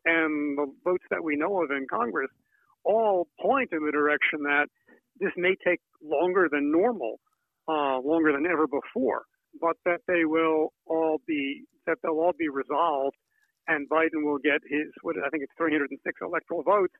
and 0.05 0.55
the 0.55 0.71
votes 0.85 1.05
that 1.09 1.23
we 1.23 1.35
know 1.35 1.63
of 1.63 1.71
in 1.71 1.87
Congress 1.89 2.29
all 2.83 3.27
point 3.41 3.69
in 3.71 3.83
the 3.83 3.91
direction 3.91 4.43
that 4.43 4.67
this 5.19 5.31
may 5.35 5.55
take 5.65 5.79
longer 6.03 6.47
than 6.49 6.71
normal, 6.71 7.19
uh, 7.69 7.99
longer 7.99 8.33
than 8.33 8.45
ever 8.47 8.65
before, 8.65 9.23
but 9.61 9.77
that 9.85 9.99
they 10.07 10.25
will 10.25 10.73
all 10.87 11.21
be 11.27 11.65
that 11.85 11.97
they'll 12.01 12.19
all 12.19 12.33
be 12.37 12.49
resolved, 12.49 13.15
and 13.67 13.87
Biden 13.89 14.23
will 14.23 14.39
get 14.39 14.61
his 14.67 14.87
what 15.03 15.15
I 15.17 15.29
think 15.29 15.43
it's 15.43 15.53
306 15.57 16.01
electoral 16.21 16.63
votes. 16.63 16.93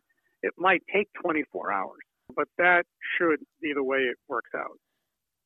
It 0.43 0.53
might 0.57 0.83
take 0.93 1.09
24 1.21 1.73
hours, 1.73 1.99
but 2.35 2.47
that 2.57 2.83
should 3.17 3.39
be 3.61 3.73
the 3.73 3.83
way 3.83 3.99
it 3.99 4.17
works 4.27 4.51
out. 4.55 4.77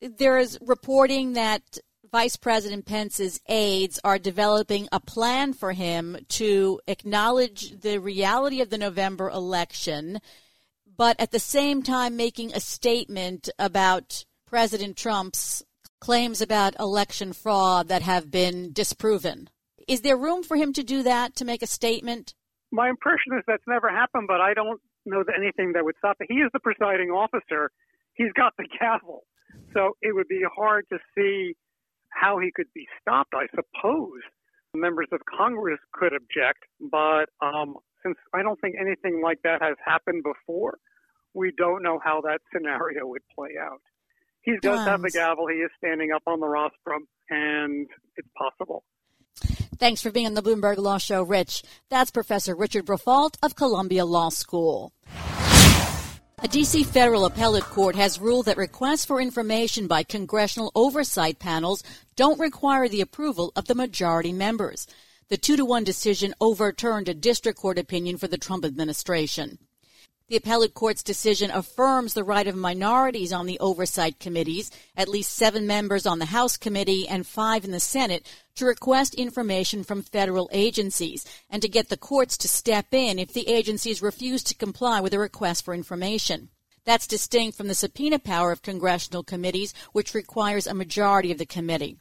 There 0.01 0.37
is 0.37 0.59
reporting 0.61 1.33
that 1.33 1.79
Vice 2.11 2.35
President 2.35 2.85
Pence's 2.85 3.39
aides 3.47 3.99
are 4.03 4.19
developing 4.19 4.89
a 4.91 4.99
plan 4.99 5.53
for 5.53 5.71
him 5.71 6.17
to 6.29 6.81
acknowledge 6.85 7.79
the 7.79 7.97
reality 7.99 8.61
of 8.61 8.69
the 8.69 8.77
November 8.77 9.29
election, 9.29 10.19
but 10.97 11.15
at 11.19 11.31
the 11.31 11.39
same 11.39 11.81
time 11.81 12.17
making 12.17 12.53
a 12.53 12.59
statement 12.59 13.49
about 13.57 14.25
President 14.53 14.95
Trump's 14.95 15.63
claims 15.99 16.39
about 16.39 16.79
election 16.79 17.33
fraud 17.33 17.87
that 17.87 18.03
have 18.03 18.29
been 18.29 18.71
disproven. 18.71 19.49
Is 19.87 20.01
there 20.01 20.15
room 20.15 20.43
for 20.43 20.55
him 20.55 20.73
to 20.73 20.83
do 20.83 21.01
that, 21.01 21.35
to 21.37 21.43
make 21.43 21.63
a 21.63 21.65
statement? 21.65 22.35
My 22.71 22.87
impression 22.87 23.33
is 23.35 23.43
that's 23.47 23.63
never 23.65 23.89
happened, 23.89 24.27
but 24.27 24.41
I 24.41 24.53
don't 24.53 24.79
know 25.07 25.23
anything 25.35 25.73
that 25.73 25.83
would 25.83 25.95
stop 25.97 26.17
it. 26.19 26.27
He 26.29 26.35
is 26.35 26.51
the 26.53 26.59
presiding 26.59 27.09
officer. 27.09 27.71
He's 28.13 28.31
got 28.33 28.53
the 28.55 28.67
gavel. 28.79 29.23
So 29.73 29.97
it 30.03 30.13
would 30.13 30.27
be 30.27 30.43
hard 30.55 30.85
to 30.91 30.99
see 31.17 31.55
how 32.09 32.37
he 32.37 32.51
could 32.53 32.71
be 32.75 32.85
stopped. 33.01 33.33
I 33.33 33.47
suppose 33.55 34.21
members 34.75 35.07
of 35.11 35.21
Congress 35.35 35.79
could 35.93 36.13
object, 36.13 36.59
but 36.79 37.25
um, 37.41 37.77
since 38.03 38.17
I 38.35 38.43
don't 38.43 38.61
think 38.61 38.75
anything 38.79 39.19
like 39.23 39.39
that 39.45 39.63
has 39.63 39.77
happened 39.83 40.21
before, 40.21 40.77
we 41.33 41.51
don't 41.57 41.81
know 41.81 41.99
how 42.03 42.21
that 42.21 42.41
scenario 42.53 43.07
would 43.07 43.23
play 43.35 43.53
out. 43.59 43.81
He 44.43 44.57
does 44.61 44.85
have 44.85 45.01
the 45.01 45.09
gavel. 45.09 45.47
He 45.47 45.55
is 45.55 45.71
standing 45.77 46.11
up 46.11 46.23
on 46.27 46.39
the 46.39 46.47
rostrum, 46.47 47.07
and 47.29 47.87
it's 48.17 48.27
possible. 48.37 48.83
Thanks 49.77 50.01
for 50.01 50.11
being 50.11 50.27
on 50.27 50.33
the 50.33 50.43
Bloomberg 50.43 50.77
Law 50.77 50.97
Show, 50.97 51.23
Rich. 51.23 51.63
That's 51.89 52.11
Professor 52.11 52.55
Richard 52.55 52.85
Briffault 52.85 53.37
of 53.41 53.55
Columbia 53.55 54.05
Law 54.05 54.29
School. 54.29 54.93
A 56.39 56.47
D.C. 56.49 56.83
federal 56.83 57.25
appellate 57.25 57.63
court 57.63 57.95
has 57.95 58.19
ruled 58.19 58.47
that 58.47 58.57
requests 58.57 59.05
for 59.05 59.21
information 59.21 59.87
by 59.87 60.03
congressional 60.03 60.73
oversight 60.75 61.39
panels 61.39 61.83
don't 62.17 62.39
require 62.39 62.89
the 62.89 62.99
approval 62.99 63.53
of 63.55 63.65
the 63.65 63.75
majority 63.75 64.33
members. 64.33 64.85
The 65.29 65.37
two 65.37 65.55
to 65.55 65.63
one 65.63 65.85
decision 65.85 66.33
overturned 66.41 67.07
a 67.07 67.13
district 67.13 67.59
court 67.59 67.79
opinion 67.79 68.17
for 68.17 68.27
the 68.27 68.37
Trump 68.37 68.65
administration. 68.65 69.57
The 70.29 70.37
appellate 70.37 70.73
court's 70.73 71.03
decision 71.03 71.51
affirms 71.51 72.13
the 72.13 72.23
right 72.23 72.47
of 72.47 72.55
minorities 72.55 73.33
on 73.33 73.45
the 73.45 73.59
oversight 73.59 74.19
committees, 74.19 74.71
at 74.95 75.09
least 75.09 75.33
seven 75.33 75.67
members 75.67 76.05
on 76.05 76.19
the 76.19 76.25
House 76.25 76.55
committee 76.55 77.07
and 77.07 77.27
five 77.27 77.65
in 77.65 77.71
the 77.71 77.79
Senate, 77.81 78.25
to 78.55 78.65
request 78.65 79.15
information 79.15 79.83
from 79.83 80.01
federal 80.01 80.49
agencies 80.53 81.25
and 81.49 81.61
to 81.61 81.67
get 81.67 81.89
the 81.89 81.97
courts 81.97 82.37
to 82.37 82.47
step 82.47 82.93
in 82.93 83.19
if 83.19 83.33
the 83.33 83.49
agencies 83.49 84.01
refuse 84.01 84.43
to 84.43 84.55
comply 84.55 85.01
with 85.01 85.13
a 85.13 85.19
request 85.19 85.65
for 85.65 85.73
information. 85.73 86.49
That's 86.85 87.05
distinct 87.05 87.57
from 87.57 87.67
the 87.67 87.75
subpoena 87.75 88.17
power 88.17 88.53
of 88.53 88.61
congressional 88.61 89.23
committees, 89.23 89.73
which 89.91 90.13
requires 90.13 90.67
a 90.67 90.73
majority 90.73 91.31
of 91.33 91.37
the 91.37 91.45
committee. 91.45 91.97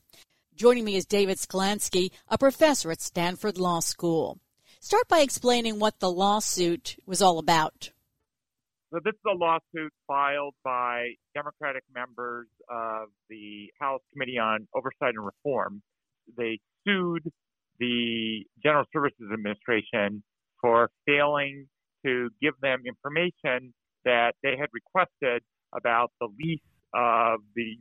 Joining 0.55 0.85
me 0.85 0.95
is 0.95 1.07
David 1.07 1.39
Sklansky, 1.39 2.13
a 2.29 2.39
professor 2.39 2.93
at 2.93 3.01
Stanford 3.01 3.59
Law 3.59 3.81
School. 3.81 4.39
Start 4.81 5.09
by 5.09 5.21
explaining 5.21 5.81
what 5.81 5.99
the 5.99 6.11
lawsuit 6.11 6.97
was 7.05 7.21
all 7.21 7.39
about. 7.39 7.91
So 8.93 9.01
this 9.03 9.15
is 9.15 9.21
a 9.27 9.35
lawsuit 9.35 9.91
filed 10.07 10.55
by 10.63 11.13
Democratic 11.35 11.83
members 11.95 12.47
of 12.69 13.09
the 13.31 13.71
House 13.81 14.03
Committee 14.13 14.39
on 14.39 14.69
Oversight 14.75 15.15
and 15.17 15.25
Reform. 15.25 15.81
They 16.37 16.59
sued 16.87 17.23
the 17.81 18.45
General 18.63 18.85
Services 18.93 19.31
Administration 19.33 20.23
for 20.61 20.91
failing 21.07 21.69
to 22.05 22.29
give 22.43 22.53
them 22.61 22.83
information 22.87 23.73
that 24.05 24.33
they 24.43 24.59
had 24.61 24.69
requested 24.75 25.43
about 25.75 26.11
the 26.21 26.29
lease 26.39 26.61
of 26.93 27.41
the 27.57 27.79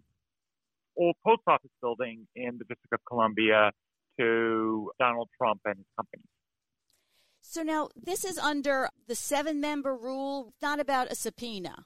old 0.98 1.15
post 1.27 1.41
office 1.46 1.72
building 1.82 2.25
in 2.38 2.58
the 2.58 2.63
District 2.70 2.94
of 2.94 3.01
Columbia 3.06 3.72
to 4.18 4.89
Donald 4.98 5.27
Trump 5.38 5.60
and 5.65 5.75
his 5.75 5.86
company. 5.98 6.24
So 7.51 7.63
now 7.63 7.89
this 8.01 8.24
is 8.24 8.38
under 8.38 8.88
the 9.10 9.13
seven 9.13 9.60
member 9.60 9.93
rule, 9.93 10.53
not 10.62 10.79
about 10.79 11.12
a 11.12 11.15
subpoena. 11.15 11.84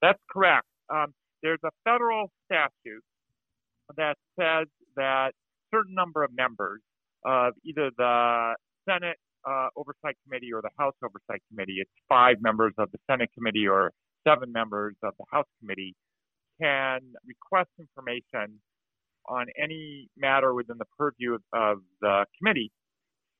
That's 0.00 0.18
correct. 0.30 0.64
Um, 0.88 1.12
there's 1.42 1.60
a 1.62 1.68
federal 1.84 2.30
statute 2.46 3.04
that 3.98 4.16
says 4.40 4.66
that 4.96 5.32
certain 5.70 5.94
number 5.94 6.24
of 6.24 6.30
members 6.34 6.80
of 7.26 7.52
either 7.66 7.90
the 7.98 8.54
Senate 8.88 9.18
uh, 9.46 9.68
Oversight 9.76 10.16
Committee 10.24 10.54
or 10.54 10.62
the 10.62 10.70
House 10.78 10.94
Oversight 11.04 11.42
Committee, 11.50 11.76
it's 11.80 11.90
five 12.08 12.36
members 12.40 12.72
of 12.78 12.90
the 12.92 12.98
Senate 13.10 13.28
Committee 13.34 13.66
or 13.68 13.92
seven 14.26 14.50
members 14.52 14.94
of 15.02 15.12
the 15.18 15.26
House 15.30 15.48
Committee, 15.60 15.94
can 16.58 17.00
request 17.26 17.68
information 17.78 18.58
on 19.28 19.48
any 19.62 20.08
matter 20.16 20.54
within 20.54 20.78
the 20.78 20.86
purview 20.96 21.34
of, 21.34 21.42
of 21.52 21.78
the 22.00 22.24
committee 22.38 22.72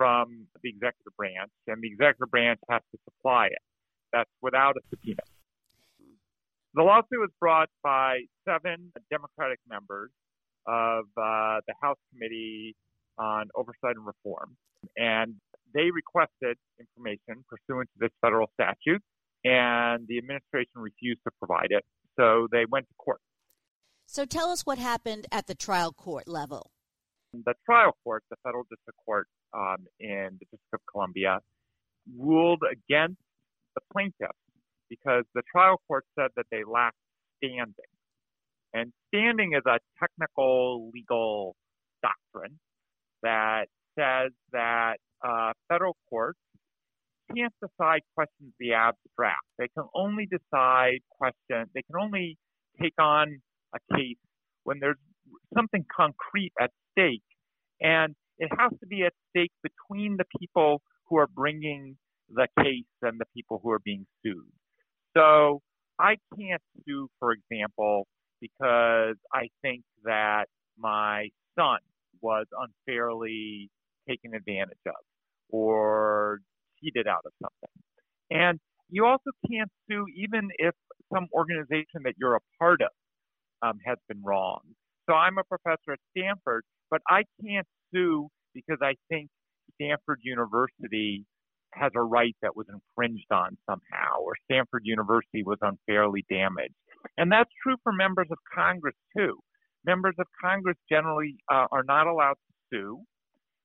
from 0.05 0.47
the 0.63 0.69
executive 0.69 1.17
branch, 1.17 1.51
and 1.67 1.81
the 1.81 1.89
executive 1.89 2.31
branch 2.31 2.61
has 2.69 2.83
to 2.93 2.99
supply 3.09 3.47
it. 3.47 3.63
That's 4.13 4.29
without 4.43 4.77
a 4.77 4.81
subpoena. 4.91 5.25
The 6.75 6.83
lawsuit 6.83 7.21
was 7.21 7.31
brought 7.41 7.71
by 7.83 8.21
seven 8.47 8.93
Democratic 9.11 9.61
members 9.67 10.11
of 10.67 11.05
uh, 11.17 11.65
the 11.67 11.73
House 11.81 11.97
Committee 12.13 12.77
on 13.17 13.49
Oversight 13.55 13.97
and 13.97 14.05
Reform, 14.05 14.59
and 14.99 15.37
they 15.73 15.91
requested 15.91 16.59
information 16.79 17.43
pursuant 17.49 17.89
to 17.95 17.99
this 18.01 18.11
federal 18.21 18.51
statute, 18.61 19.03
and 19.43 20.07
the 20.07 20.19
administration 20.19 20.77
refused 20.77 21.21
to 21.25 21.31
provide 21.39 21.69
it, 21.71 21.85
so 22.19 22.47
they 22.53 22.67
went 22.71 22.87
to 22.89 22.95
court. 22.99 23.21
So 24.07 24.27
tell 24.27 24.51
us 24.51 24.67
what 24.67 24.77
happened 24.77 25.27
at 25.33 25.47
the 25.47 25.55
trial 25.55 25.93
court 25.93 26.29
level. 26.29 26.73
The 27.45 27.55
trial 27.67 27.97
court, 28.05 28.23
the 28.31 28.37
federal 28.45 28.65
district 28.65 28.99
court 29.05 29.27
um, 29.53 29.87
in 29.99 30.39
the 30.39 30.47
District 30.51 30.75
of 30.75 30.81
Columbia, 30.91 31.41
ruled 32.19 32.63
against 32.71 33.21
the 33.75 33.81
plaintiffs 33.93 34.39
because 34.89 35.25
the 35.35 35.43
trial 35.51 35.81
court 35.89 36.05
said 36.19 36.29
that 36.37 36.47
they 36.51 36.63
lacked 36.65 36.97
standing. 37.39 37.91
And 38.73 38.93
standing 39.09 39.53
is 39.55 39.63
a 39.67 39.79
technical 39.99 40.91
legal 40.93 41.57
doctrine 42.03 42.59
that 43.23 43.67
says 43.99 44.33
that 44.53 44.97
uh, 45.27 45.53
federal 45.69 45.97
courts 46.11 46.39
can't 47.35 47.55
decide 47.63 48.01
questions 48.15 48.53
the 48.59 48.75
abstract. 48.75 49.47
They 49.59 49.69
can 49.69 49.85
only 49.95 50.27
decide 50.27 51.01
questions, 51.19 51.71
they 51.75 51.83
can 51.83 51.97
only 52.01 52.37
take 52.81 52.95
on 52.99 53.41
a 53.75 53.97
case 53.97 54.19
when 54.65 54.79
there's 54.81 54.99
something 55.55 55.85
concrete 55.95 56.53
at 56.61 56.71
stake. 56.97 57.23
And 57.81 58.15
it 58.39 58.51
has 58.59 58.71
to 58.81 58.87
be 58.87 59.05
at 59.05 59.13
stake 59.31 59.53
between 59.63 60.17
the 60.17 60.25
people 60.39 60.83
who 61.09 61.19
are 61.19 61.27
bringing 61.27 61.97
the 62.29 62.49
case 62.59 62.85
and 63.03 63.21
the 63.21 63.27
people 63.37 63.61
who 63.63 63.71
are 63.71 63.81
being 63.85 64.07
sued. 64.23 64.51
So 65.17 65.61
I 65.99 66.17
can't 66.39 66.63
sue, 66.87 67.09
for 67.21 67.33
example, 67.33 68.07
because 68.41 69.17
I 69.33 69.49
think 69.63 69.83
that 70.05 70.47
my 70.79 71.29
son 71.59 71.79
was 72.21 72.47
unfairly 72.59 73.71
taken 74.09 74.35
advantage 74.35 74.79
of 74.87 74.95
or 75.51 76.41
cheated 76.83 77.07
out 77.07 77.23
of 77.25 77.33
something. 77.41 77.75
And 78.31 78.59
you 78.91 79.07
also 79.07 79.31
can't 79.51 79.71
sue 79.89 80.05
even 80.17 80.49
if 80.59 80.75
some 81.13 81.29
organization 81.33 82.03
that 82.05 82.15
you're 82.19 82.37
a 82.37 82.41
part 82.59 82.81
of 82.83 82.91
um, 83.63 83.79
has 83.85 83.99
been 84.09 84.23
wrong. 84.23 84.61
So 85.09 85.15
I'm 85.15 85.39
a 85.39 85.45
professor 85.45 85.93
at 85.93 85.99
Stanford, 86.17 86.65
but 86.95 87.03
I 87.11 87.25
can't 87.45 87.67
sue 87.93 88.29
because 88.55 88.79
I 88.81 88.95
think 89.09 89.29
Stanford 89.75 90.21
University 90.23 91.25
has 91.73 91.91
a 91.97 92.03
right 92.03 92.37
that 92.41 92.55
was 92.55 92.67
infringed 92.73 93.33
on 93.33 93.57
somehow, 93.69 94.21
or 94.23 94.35
Stanford 94.45 94.83
University 94.85 95.43
was 95.43 95.59
unfairly 95.61 96.25
damaged. 96.31 96.77
And 97.19 97.33
that's 97.33 97.51
true 97.61 97.75
for 97.83 97.93
members 97.93 98.29
of 98.31 98.39
Congress 98.55 98.95
too. 99.17 99.41
Members 99.85 100.15
of 100.21 100.27
Congress 100.41 100.77
generally 100.89 101.35
uh, 101.53 101.67
are 101.73 101.83
not 101.83 102.07
allowed 102.07 102.37
to 102.47 102.55
sue 102.73 103.03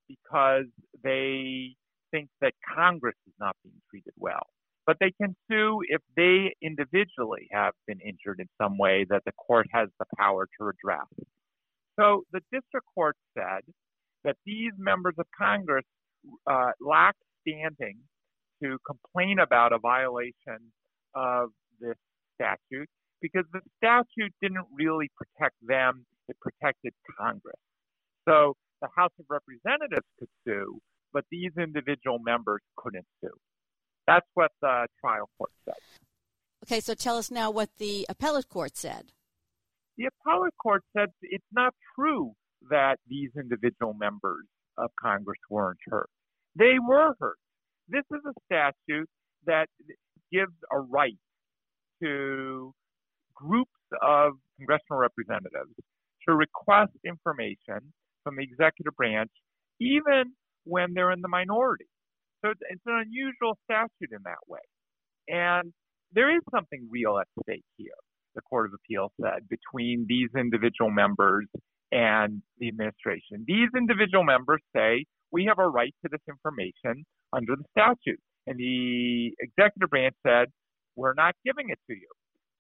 because 0.07 0.65
they 1.03 1.75
think 2.09 2.29
that 2.41 2.53
Congress 2.75 3.15
is 3.27 3.33
not 3.39 3.55
being 3.63 3.79
treated 3.91 4.13
well. 4.17 4.48
But 4.88 4.98
they 5.00 5.12
can 5.21 5.36
sue 5.51 5.81
if 5.88 6.01
they 6.15 6.55
individually 6.63 7.48
have 7.51 7.74
been 7.86 8.00
injured 8.00 8.39
in 8.39 8.48
some 8.59 8.79
way 8.79 9.05
that 9.12 9.21
the 9.27 9.33
court 9.33 9.67
has 9.71 9.88
the 10.00 10.05
power 10.17 10.48
to 10.57 10.65
redress. 10.65 11.05
So 12.00 12.24
the 12.32 12.39
district 12.51 12.86
court 12.96 13.18
said 13.38 13.62
that 14.24 14.38
these 14.46 14.72
members 14.77 15.15
of 15.18 15.25
Congress 15.38 15.86
uh, 16.50 16.72
standing 17.48 17.98
to 18.63 18.77
complain 18.86 19.39
about 19.39 19.74
a 19.74 19.79
violation 19.79 20.72
of 21.15 21.50
this 21.79 21.96
statute 22.36 22.89
because 23.22 23.44
the 23.51 23.60
statute 23.77 24.34
didn't 24.41 24.65
really 24.74 25.10
protect 25.18 25.56
them, 25.62 26.06
it 26.27 26.38
protected 26.39 26.94
Congress. 27.20 27.60
So 28.27 28.56
the 28.82 28.88
House 28.96 29.12
of 29.20 29.25
Representatives 29.29 30.06
could 30.20 30.29
sue, 30.46 30.79
but 31.12 31.25
these 31.32 31.51
individual 31.58 32.20
members 32.20 32.62
couldn't 32.77 33.06
sue. 33.22 33.36
That's 34.08 34.27
what 34.34 34.51
the 34.62 34.88
trial 35.01 35.29
court 35.38 35.51
said. 35.65 35.75
Okay, 36.65 36.79
so 36.79 36.94
tell 36.94 37.18
us 37.18 37.32
now 37.32 37.51
what 37.51 37.70
the 37.77 38.06
appellate 38.10 38.50
court 38.50 38.77
said. 38.77 39.12
The 40.00 40.06
appellate 40.06 40.53
court 40.63 40.82
said 40.96 41.10
it's 41.22 41.44
not 41.51 41.74
true 41.94 42.32
that 42.70 43.00
these 43.10 43.32
individual 43.38 43.94
members 43.94 44.46
of 44.77 44.89
Congress 45.01 45.39
weren't 45.50 45.79
hurt. 45.88 46.10
They 46.56 46.77
were 46.79 47.15
hurt. 47.20 47.38
This 47.89 48.06
is 48.10 48.22
a 48.25 48.34
statute 48.46 49.10
that 49.46 49.68
gives 50.32 50.53
a 50.72 50.79
right 50.79 51.18
to 52.01 52.74
groups 53.36 53.72
of 54.01 54.34
congressional 54.58 55.00
representatives 55.00 55.74
to 56.27 56.34
request 56.34 56.91
information 57.06 57.91
from 58.24 58.38
the 58.38 58.44
executive 58.44 58.96
branch, 58.96 59.32
even 59.82 60.32
when 60.63 60.94
they're 60.94 61.12
in 61.12 61.20
the 61.20 61.27
minority. 61.27 61.88
So 62.41 62.51
it's, 62.51 62.62
it's 62.70 62.82
an 62.86 63.03
unusual 63.06 63.58
statute 63.65 64.13
in 64.13 64.23
that 64.23 64.39
way. 64.47 64.60
And 65.28 65.73
there 66.13 66.34
is 66.34 66.41
something 66.56 66.88
real 66.89 67.17
at 67.19 67.28
stake 67.43 67.65
here, 67.76 67.91
the 68.39 68.49
Court 68.49 68.67
of 68.67 68.73
Appeal 68.73 69.12
said, 69.21 69.47
between 69.49 70.06
these 70.08 70.30
individual 70.38 70.91
members 70.91 71.45
and 71.91 72.41
the 72.60 72.67
administration. 72.67 73.43
These 73.45 73.69
individual 73.75 74.23
members 74.23 74.62
say, 74.75 75.06
we 75.32 75.45
have 75.45 75.60
a 75.60 75.67
right 75.67 75.93
to 76.04 76.10
this 76.12 76.21
information 76.28 77.06
under 77.34 77.56
the 77.56 77.65
statute. 77.71 78.19
And 78.47 78.58
the 78.58 79.32
executive 79.39 79.89
branch 79.89 80.15
said, 80.25 80.47
we're 80.95 81.13
not 81.13 81.36
giving 81.45 81.69
it 81.69 81.80
to 81.88 81.93
you. 81.95 82.10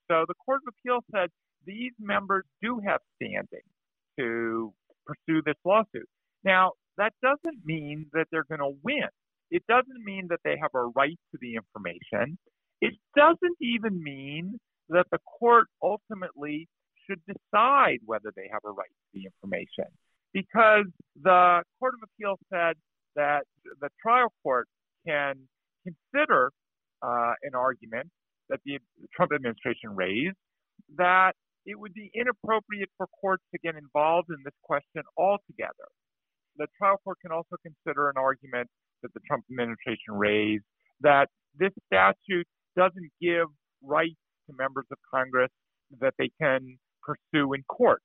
So 0.09 0.25
the 0.27 0.33
Court 0.45 0.61
of 0.67 0.73
Appeal 0.73 0.99
said 1.13 1.29
these 1.65 1.93
members 1.99 2.45
do 2.61 2.79
have 2.85 2.99
standing 3.15 3.65
to 4.19 4.73
pursue 5.05 5.41
this 5.45 5.55
lawsuit. 5.65 6.09
Now, 6.43 6.73
that 6.97 7.13
doesn't 7.21 7.65
mean 7.65 8.07
that 8.13 8.27
they're 8.31 8.45
going 8.49 8.59
to 8.59 8.77
win. 8.83 9.09
It 9.51 9.63
doesn't 9.67 10.03
mean 10.03 10.27
that 10.29 10.39
they 10.43 10.57
have 10.61 10.71
a 10.75 10.85
right 10.95 11.17
to 11.31 11.37
the 11.41 11.55
information. 11.55 12.37
It 12.81 12.93
doesn't 13.15 13.57
even 13.61 14.01
mean 14.03 14.59
that 14.89 15.05
the 15.11 15.19
court 15.39 15.67
ultimately 15.81 16.67
should 17.07 17.21
decide 17.25 17.99
whether 18.05 18.31
they 18.35 18.49
have 18.51 18.61
a 18.65 18.71
right 18.71 18.89
to 18.89 19.19
the 19.19 19.25
information. 19.25 19.85
Because 20.33 20.85
the 21.21 21.63
Court 21.79 21.93
of 21.95 22.09
Appeal 22.09 22.37
said 22.53 22.75
that 23.15 23.43
the 23.81 23.89
trial 24.01 24.31
court 24.43 24.67
can 25.07 25.35
consider 25.83 26.51
uh, 27.01 27.33
an 27.43 27.55
argument 27.55 28.09
that 28.49 28.59
the 28.65 28.79
Trump 29.15 29.31
administration 29.33 29.95
raised 29.95 30.35
that 30.97 31.33
it 31.65 31.79
would 31.79 31.93
be 31.93 32.11
inappropriate 32.13 32.89
for 32.97 33.07
courts 33.21 33.43
to 33.53 33.59
get 33.59 33.75
involved 33.75 34.29
in 34.29 34.37
this 34.43 34.53
question 34.63 35.03
altogether. 35.17 35.89
The 36.57 36.67
trial 36.77 36.97
court 37.03 37.17
can 37.21 37.31
also 37.31 37.55
consider 37.63 38.09
an 38.09 38.17
argument 38.17 38.69
that 39.01 39.13
the 39.13 39.19
Trump 39.27 39.45
administration 39.51 40.13
raised 40.13 40.63
that 41.01 41.27
this 41.57 41.71
statute 41.85 42.47
doesn't 42.75 43.11
give 43.21 43.47
rights 43.81 44.19
to 44.49 44.53
members 44.57 44.85
of 44.91 44.97
Congress 45.13 45.51
that 46.01 46.13
they 46.17 46.29
can 46.41 46.77
pursue 47.01 47.53
in 47.53 47.63
court. 47.63 48.01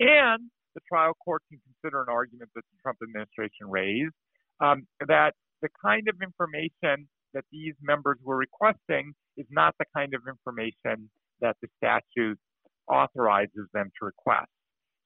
And 0.00 0.50
the 0.74 0.80
trial 0.88 1.12
court 1.24 1.42
can 1.50 1.60
consider 1.64 2.02
an 2.02 2.08
argument 2.10 2.50
that 2.54 2.62
the 2.62 2.78
Trump 2.82 2.98
administration 3.02 3.68
raised 3.68 4.14
um, 4.60 4.86
that 5.06 5.32
the 5.62 5.68
kind 5.82 6.08
of 6.08 6.16
information 6.22 7.08
that 7.34 7.44
these 7.50 7.74
members 7.82 8.18
were 8.22 8.36
requesting 8.36 9.12
is 9.36 9.46
not 9.50 9.74
the 9.78 9.84
kind 9.94 10.14
of 10.14 10.22
information 10.28 11.10
that 11.40 11.56
the 11.62 11.68
statute 11.76 12.38
authorizes 12.90 13.68
them 13.74 13.90
to 13.98 14.06
request. 14.06 14.48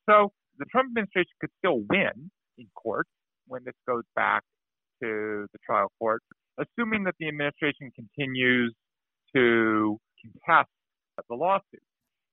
So 0.08 0.32
the 0.58 0.66
Trump 0.66 0.90
administration 0.90 1.32
could 1.40 1.50
still 1.58 1.80
win 1.88 2.30
in 2.58 2.66
court 2.74 3.06
when 3.46 3.62
this 3.64 3.74
goes 3.86 4.04
back 4.14 4.42
to 5.02 5.46
the 5.52 5.58
trial 5.64 5.90
court, 5.98 6.22
assuming 6.58 7.04
that 7.04 7.14
the 7.18 7.28
administration 7.28 7.90
continues 7.94 8.74
to 9.34 9.98
contest 10.22 10.70
the 11.28 11.34
lawsuit. 11.34 11.82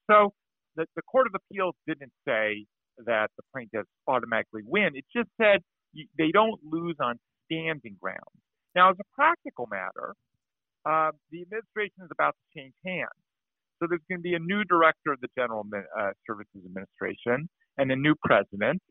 So 0.10 0.34
the, 0.76 0.86
the 0.96 1.02
Court 1.04 1.28
of 1.28 1.34
Appeals 1.36 1.76
didn't 1.88 2.12
say 2.28 2.66
that 3.06 3.30
the 3.38 3.44
plaintiffs 3.54 3.90
automatically 4.08 4.62
win. 4.66 4.92
It 4.96 5.06
just 5.16 5.30
said 5.42 5.62
they 6.18 6.32
don't 6.32 6.60
lose 6.64 6.96
on 7.02 7.20
standing 7.46 7.98
grounds. 8.00 8.38
Now, 8.76 8.90
as 8.92 8.96
a 9.00 9.16
practical 9.16 9.68
matter, 9.70 10.14
uh, 10.86 11.12
the 11.32 11.42
administration 11.42 12.04
is 12.04 12.10
about 12.12 12.36
to 12.36 12.60
change 12.60 12.74
hands. 12.86 13.20
So 13.80 13.88
there's 13.90 14.02
going 14.10 14.20
to 14.20 14.24
be 14.24 14.34
a 14.34 14.40
new 14.40 14.64
director 14.64 15.14
of 15.14 15.20
the 15.22 15.28
General 15.38 15.66
uh, 15.76 16.12
Services 16.26 16.62
Administration 16.66 17.50
and 17.78 17.92
a 17.92 17.96
new 17.96 18.16
president. 18.24 18.82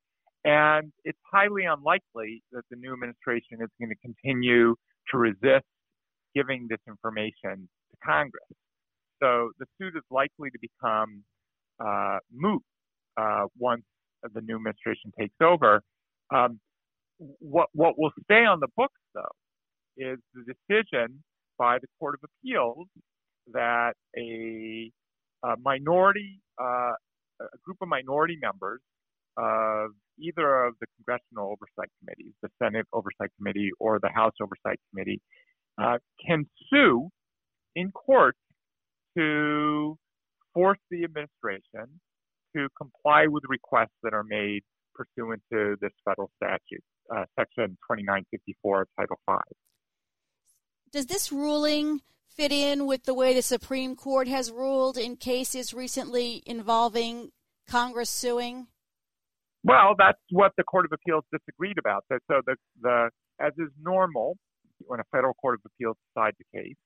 And 0.45 0.93
it's 1.05 1.19
highly 1.33 1.65
unlikely 1.65 2.43
that 2.53 2.63
the 2.71 2.77
new 2.77 2.93
administration 2.93 3.59
is 3.61 3.69
going 3.81 3.91
to 3.91 3.97
continue 3.97 4.77
to 5.11 5.19
resist 5.19 5.67
giving 6.35 6.67
this 6.69 6.79
information 6.87 7.69
to 7.91 7.97
Congress. 8.05 8.47
So 9.23 9.51
the 9.59 9.67
suit 9.79 9.97
is 9.97 10.03
likely 10.11 10.51
to 10.51 10.59
become 10.61 11.25
uh, 11.85 12.19
moot 12.33 12.63
uh, 13.17 13.45
once 13.59 13.83
the 14.35 14.41
new 14.41 14.57
administration 14.57 15.13
takes 15.19 15.35
over. 15.41 15.83
Um, 16.35 16.61
what 17.19 17.69
what 17.73 17.99
will 17.99 18.11
stay 18.25 18.45
on 18.45 18.61
the 18.61 18.69
books, 18.77 19.01
though, 19.15 19.23
is 19.97 20.19
the 20.35 20.45
decision 20.45 21.23
by 21.59 21.79
the 21.79 21.87
Court 21.99 22.15
of 22.15 22.29
Appeals 22.29 22.87
that 23.53 23.95
a, 24.19 24.91
a 25.45 25.57
minority, 25.63 26.41
uh, 26.61 26.93
a 27.41 27.59
group 27.65 27.79
of 27.81 27.89
minority 27.89 28.37
members 28.41 28.81
of 29.39 29.91
either 30.19 30.65
of 30.65 30.75
the 30.81 30.87
congressional 30.97 31.53
oversight 31.53 31.91
committees, 32.01 32.33
the 32.43 32.49
Senate 32.63 32.87
Oversight 32.93 33.31
Committee 33.39 33.71
or 33.79 33.99
the 34.01 34.09
House 34.09 34.33
Oversight 34.43 34.81
Committee, 34.91 35.21
uh, 35.81 35.99
can 36.27 36.47
sue 36.71 37.09
in 37.75 37.93
court 37.93 38.37
to 39.17 39.97
force 40.55 40.79
the 40.91 41.05
administration 41.05 42.01
to 42.55 42.69
comply 42.77 43.27
with 43.27 43.45
requests 43.49 43.97
that 44.03 44.15
are 44.15 44.25
made 44.25 44.63
pursuant 44.95 45.43
to 45.53 45.77
this 45.81 45.93
federal 46.05 46.31
statute, 46.37 46.83
uh, 47.15 47.25
Section 47.39 47.77
2954 47.91 48.83
of 48.83 48.89
Title 48.99 49.21
V. 49.29 49.37
Does 50.93 51.07
this 51.07 51.31
ruling 51.31 52.01
fit 52.29 52.53
in 52.53 52.87
with 52.87 53.05
the 53.05 53.15
way 53.15 53.35
the 53.35 53.43
Supreme 53.43 53.97
Court 53.97 54.29
has 54.29 54.51
ruled 54.51 54.97
in 54.97 55.17
cases 55.17 55.75
recently 55.75 56.43
involving 56.47 57.31
Congress 57.69 58.11
suing? 58.11 58.69
Well, 59.65 59.95
that's 59.99 60.19
what 60.31 60.53
the 60.57 60.65
Court 60.65 60.87
of 60.87 60.93
Appeals 60.93 61.25
disagreed 61.33 61.77
about. 61.79 62.05
So 62.11 62.41
the, 62.47 62.57
the 62.81 63.11
as 63.41 63.53
is 63.59 63.71
normal 63.83 64.37
when 64.79 65.01
a 65.01 65.05
federal 65.11 65.35
court 65.35 65.55
of 65.55 65.61
appeals 65.65 65.97
decides 66.09 66.37
a 66.41 66.57
case, 66.57 66.77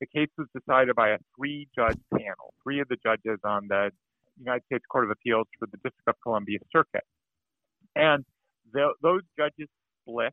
the 0.00 0.06
case 0.06 0.28
was 0.38 0.46
decided 0.54 0.94
by 0.96 1.10
a 1.10 1.18
three-judge 1.36 1.98
panel, 2.12 2.54
three 2.62 2.80
of 2.80 2.88
the 2.88 2.96
judges 3.04 3.38
on 3.44 3.68
the 3.68 3.90
United 4.38 4.64
States 4.66 4.84
Court 4.90 5.04
of 5.04 5.10
Appeals 5.10 5.46
for 5.58 5.66
the 5.66 5.78
District 5.78 6.06
of 6.08 6.14
Columbia 6.22 6.58
Circuit, 6.72 7.04
and 7.96 8.24
the, 8.72 8.92
those 9.02 9.22
judges 9.38 9.68
split 10.02 10.32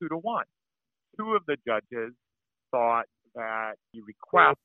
two 0.00 0.08
to 0.08 0.16
one. 0.16 0.44
Two 1.18 1.34
of 1.34 1.42
the 1.46 1.56
judges 1.66 2.12
thought 2.70 3.06
that 3.34 3.74
the 3.92 4.00
request 4.02 4.58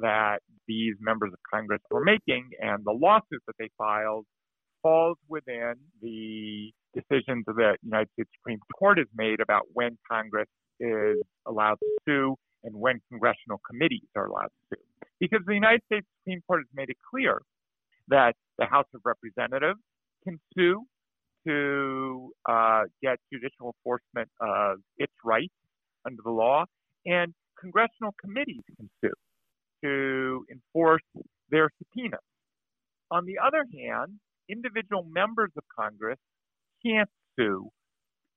that 0.00 0.38
these 0.66 0.94
members 1.00 1.32
of 1.32 1.38
Congress 1.52 1.80
were 1.90 2.02
making 2.04 2.48
and 2.60 2.84
the 2.84 2.92
lawsuit 2.92 3.42
that 3.46 3.54
they 3.58 3.68
filed 3.78 4.26
falls 4.82 5.16
within 5.28 5.74
the 6.02 6.72
decisions 6.94 7.44
that 7.46 7.54
the 7.56 7.76
United 7.82 8.08
States 8.14 8.30
Supreme 8.38 8.58
Court 8.78 8.98
has 8.98 9.06
made 9.14 9.40
about 9.40 9.62
when 9.72 9.96
Congress 10.10 10.48
is 10.80 11.18
allowed 11.46 11.76
to 11.80 11.86
sue 12.06 12.36
and 12.64 12.74
when 12.74 13.00
congressional 13.10 13.60
committees 13.68 14.08
are 14.16 14.26
allowed 14.26 14.48
to 14.70 14.76
sue. 14.76 15.06
Because 15.20 15.40
the 15.46 15.54
United 15.54 15.82
States 15.86 16.06
Supreme 16.20 16.42
Court 16.46 16.60
has 16.60 16.74
made 16.74 16.90
it 16.90 16.96
clear 17.08 17.40
that 18.08 18.34
the 18.58 18.66
House 18.66 18.86
of 18.94 19.00
Representatives 19.04 19.80
can 20.24 20.38
sue 20.56 20.82
to 21.46 22.30
uh, 22.48 22.82
get 23.02 23.18
judicial 23.32 23.74
enforcement 23.78 24.28
of 24.40 24.78
its 24.96 25.12
rights 25.24 25.54
under 26.06 26.22
the 26.24 26.30
law, 26.30 26.64
and 27.06 27.34
congressional 27.60 28.14
committees 28.20 28.62
can 28.76 28.88
sue 29.00 29.12
to 29.82 30.44
enforce 30.50 31.02
their 31.50 31.68
subpoenas. 31.78 32.20
On 33.10 33.26
the 33.26 33.36
other 33.44 33.64
hand, 33.78 34.18
individual 34.48 35.06
members 35.10 35.50
of 35.56 35.64
Congress 35.78 36.18
can't 36.84 37.08
sue 37.38 37.68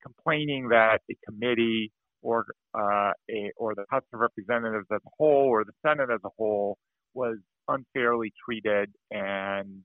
complaining 0.02 0.68
that 0.68 1.00
a 1.10 1.14
committee 1.26 1.90
or 2.22 2.46
uh, 2.74 3.12
a, 3.30 3.52
or 3.56 3.74
the 3.74 3.84
House 3.90 4.02
of 4.12 4.20
Representatives 4.20 4.86
as 4.92 5.00
a 5.06 5.10
whole 5.18 5.48
or 5.48 5.64
the 5.64 5.72
Senate 5.86 6.10
as 6.12 6.20
a 6.24 6.30
whole 6.36 6.76
was 7.14 7.38
unfairly 7.68 8.32
treated 8.44 8.90
and 9.10 9.82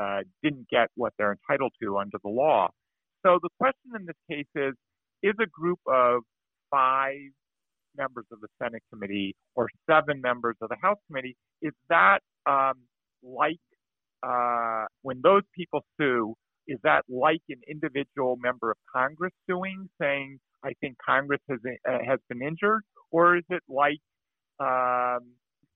uh, 0.00 0.20
didn't 0.42 0.68
get 0.68 0.88
what 0.94 1.12
they're 1.18 1.32
entitled 1.32 1.72
to 1.82 1.98
under 1.98 2.18
the 2.22 2.30
law. 2.30 2.68
So 3.24 3.38
the 3.42 3.48
question 3.58 3.92
in 3.96 4.06
this 4.06 4.16
case 4.30 4.46
is: 4.54 4.74
Is 5.22 5.34
a 5.40 5.46
group 5.46 5.80
of 5.86 6.22
five 6.70 7.16
members 7.96 8.26
of 8.32 8.40
the 8.40 8.48
Senate 8.62 8.82
committee 8.92 9.34
or 9.56 9.68
seven 9.90 10.20
members 10.20 10.56
of 10.62 10.68
the 10.68 10.76
House 10.80 10.98
committee 11.08 11.36
is 11.62 11.72
that 11.88 12.20
um, 12.46 12.74
like 13.22 13.58
uh, 14.22 14.84
when 15.02 15.20
those 15.22 15.42
people 15.54 15.80
sue? 16.00 16.34
Is 16.68 16.78
that 16.84 17.02
like 17.08 17.40
an 17.48 17.60
individual 17.66 18.36
member 18.36 18.70
of 18.70 18.76
Congress 18.94 19.32
suing, 19.48 19.88
saying 20.00 20.38
I 20.64 20.72
think 20.80 20.96
Congress 21.04 21.40
has 21.48 21.58
uh, 21.66 21.98
has 22.06 22.18
been 22.28 22.42
injured, 22.42 22.82
or 23.10 23.36
is 23.36 23.44
it 23.50 23.62
like 23.68 24.00
um, 24.60 25.20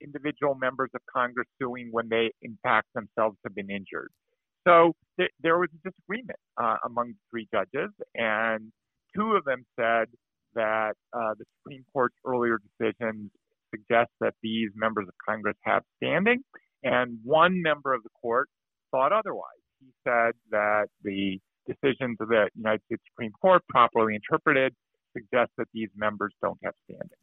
individual 0.02 0.54
members 0.54 0.90
of 0.94 1.00
Congress 1.14 1.46
suing 1.60 1.88
when 1.92 2.08
they, 2.08 2.32
in 2.42 2.58
fact, 2.62 2.88
themselves 2.94 3.36
have 3.44 3.54
been 3.54 3.70
injured? 3.70 4.10
So 4.66 4.94
th- 5.18 5.30
there 5.40 5.58
was 5.58 5.68
a 5.74 5.90
disagreement 5.90 6.38
uh, 6.60 6.76
among 6.84 7.14
three 7.30 7.48
judges, 7.52 7.90
and 8.14 8.72
two 9.14 9.32
of 9.32 9.44
them 9.44 9.64
said 9.78 10.06
that 10.54 10.94
uh, 11.12 11.34
the 11.38 11.44
Supreme 11.58 11.84
Court's 11.92 12.16
earlier 12.26 12.58
decisions 12.58 13.30
suggest 13.74 14.10
that 14.20 14.34
these 14.42 14.70
members 14.74 15.06
of 15.08 15.14
Congress 15.26 15.56
have 15.62 15.82
standing, 15.96 16.42
and 16.82 17.18
one 17.24 17.62
member 17.62 17.92
of 17.94 18.02
the 18.02 18.10
court 18.20 18.48
thought 18.90 19.12
otherwise. 19.12 19.62
He 19.80 19.88
said 20.06 20.32
that 20.50 20.86
the 21.02 21.40
decisions 21.66 22.18
of 22.20 22.28
the 22.28 22.48
United 22.54 22.82
States 22.86 23.02
Supreme 23.10 23.32
Court, 23.40 23.62
properly 23.68 24.14
interpreted, 24.14 24.74
suggest 25.12 25.50
that 25.58 25.68
these 25.72 25.88
members 25.96 26.32
don't 26.42 26.58
have 26.64 26.74
standing. 26.84 27.18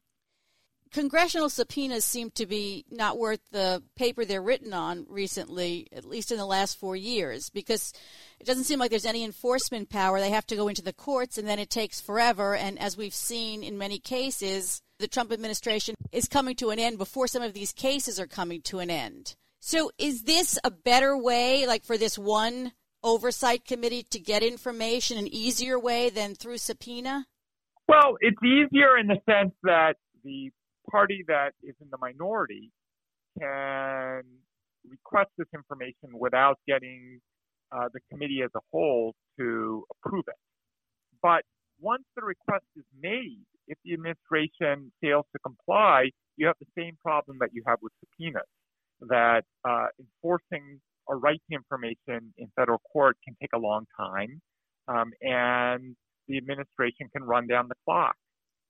Congressional 0.92 1.50
subpoenas 1.50 2.04
seem 2.04 2.32
to 2.32 2.48
be 2.48 2.84
not 2.90 3.20
worth 3.20 3.42
the 3.52 3.84
paper 3.96 4.26
they're 4.26 4.42
written 4.42 4.74
on 4.74 5.06
recently, 5.08 5.88
at 5.92 6.04
least 6.04 6.32
in 6.32 6.38
the 6.38 6.46
last 6.46 6.80
four 6.80 6.96
years, 6.96 7.52
because 7.52 7.94
it 8.40 8.48
doesn't 8.48 8.64
seem 8.64 8.80
like 8.80 8.90
there's 8.90 9.06
any 9.06 9.24
enforcement 9.24 9.90
power. 9.90 10.20
They 10.20 10.32
have 10.32 10.48
to 10.48 10.56
go 10.56 10.68
into 10.68 10.82
the 10.82 10.94
courts, 10.94 11.38
and 11.38 11.48
then 11.48 11.60
it 11.60 11.70
takes 11.70 12.02
forever. 12.02 12.56
And 12.56 12.80
as 12.80 12.98
we've 12.98 13.14
seen 13.14 13.62
in 13.62 13.78
many 13.78 14.00
cases, 14.00 14.82
the 14.98 15.08
Trump 15.08 15.32
administration 15.32 15.94
is 16.12 16.28
coming 16.28 16.56
to 16.56 16.72
an 16.72 16.80
end 16.80 16.98
before 16.98 17.28
some 17.28 17.44
of 17.44 17.54
these 17.54 17.72
cases 17.72 18.20
are 18.20 18.28
coming 18.28 18.62
to 18.64 18.80
an 18.80 18.90
end. 18.90 19.36
So, 19.60 19.92
is 20.00 20.24
this 20.24 20.58
a 20.64 20.72
better 20.72 21.16
way, 21.16 21.68
like 21.68 21.84
for 21.84 21.98
this 21.98 22.18
one 22.18 22.72
oversight 23.04 23.66
committee 23.66 24.04
to 24.04 24.20
get 24.20 24.44
information 24.44 25.18
an 25.18 25.28
easier 25.28 25.80
way 25.80 26.10
than 26.10 26.36
through 26.36 26.58
subpoena? 26.58 27.26
Well, 27.88 28.18
it's 28.22 28.38
easier 28.44 28.98
in 28.98 29.08
the 29.08 29.18
sense 29.30 29.54
that 29.64 29.96
the 30.24 30.52
party 30.90 31.24
that 31.28 31.52
is 31.64 31.76
in 31.82 31.88
the 31.90 31.98
minority 32.00 32.72
can 33.40 34.24
request 34.88 35.30
this 35.38 35.48
information 35.54 36.18
without 36.18 36.60
getting 36.68 37.20
uh, 37.72 37.90
the 37.94 38.00
committee 38.12 38.42
as 38.44 38.52
a 38.56 38.60
whole 38.72 39.14
to 39.40 39.86
approve 39.92 40.26
it. 40.28 40.36
But 41.22 41.44
once 41.80 42.04
the 42.16 42.24
request 42.24 42.66
is 42.76 42.86
made, 43.02 43.46
if 43.68 43.78
the 43.86 43.94
administration 43.94 44.92
fails 45.02 45.26
to 45.34 45.40
comply, 45.40 46.10
you 46.38 46.48
have 46.48 46.56
the 46.60 46.68
same 46.78 46.98
problem 47.02 47.38
that 47.40 47.50
you 47.54 47.64
have 47.68 47.80
with 47.82 47.92
subpoenas, 48.00 48.48
that 49.02 49.44
uh, 49.68 49.88
enforcing 50.00 50.82
a 51.10 51.16
right 51.16 51.42
to 51.50 51.56
information 51.56 52.34
in 52.38 52.48
federal 52.56 52.80
court 52.92 53.18
can 53.26 53.36
take 53.42 53.52
a 53.54 53.60
long 53.60 53.86
time, 53.98 54.42
um, 54.88 55.12
and 55.22 55.96
the 56.28 56.38
administration 56.38 57.10
can 57.14 57.24
run 57.24 57.48
down 57.48 57.68
the 57.68 57.76
clock. 57.86 58.16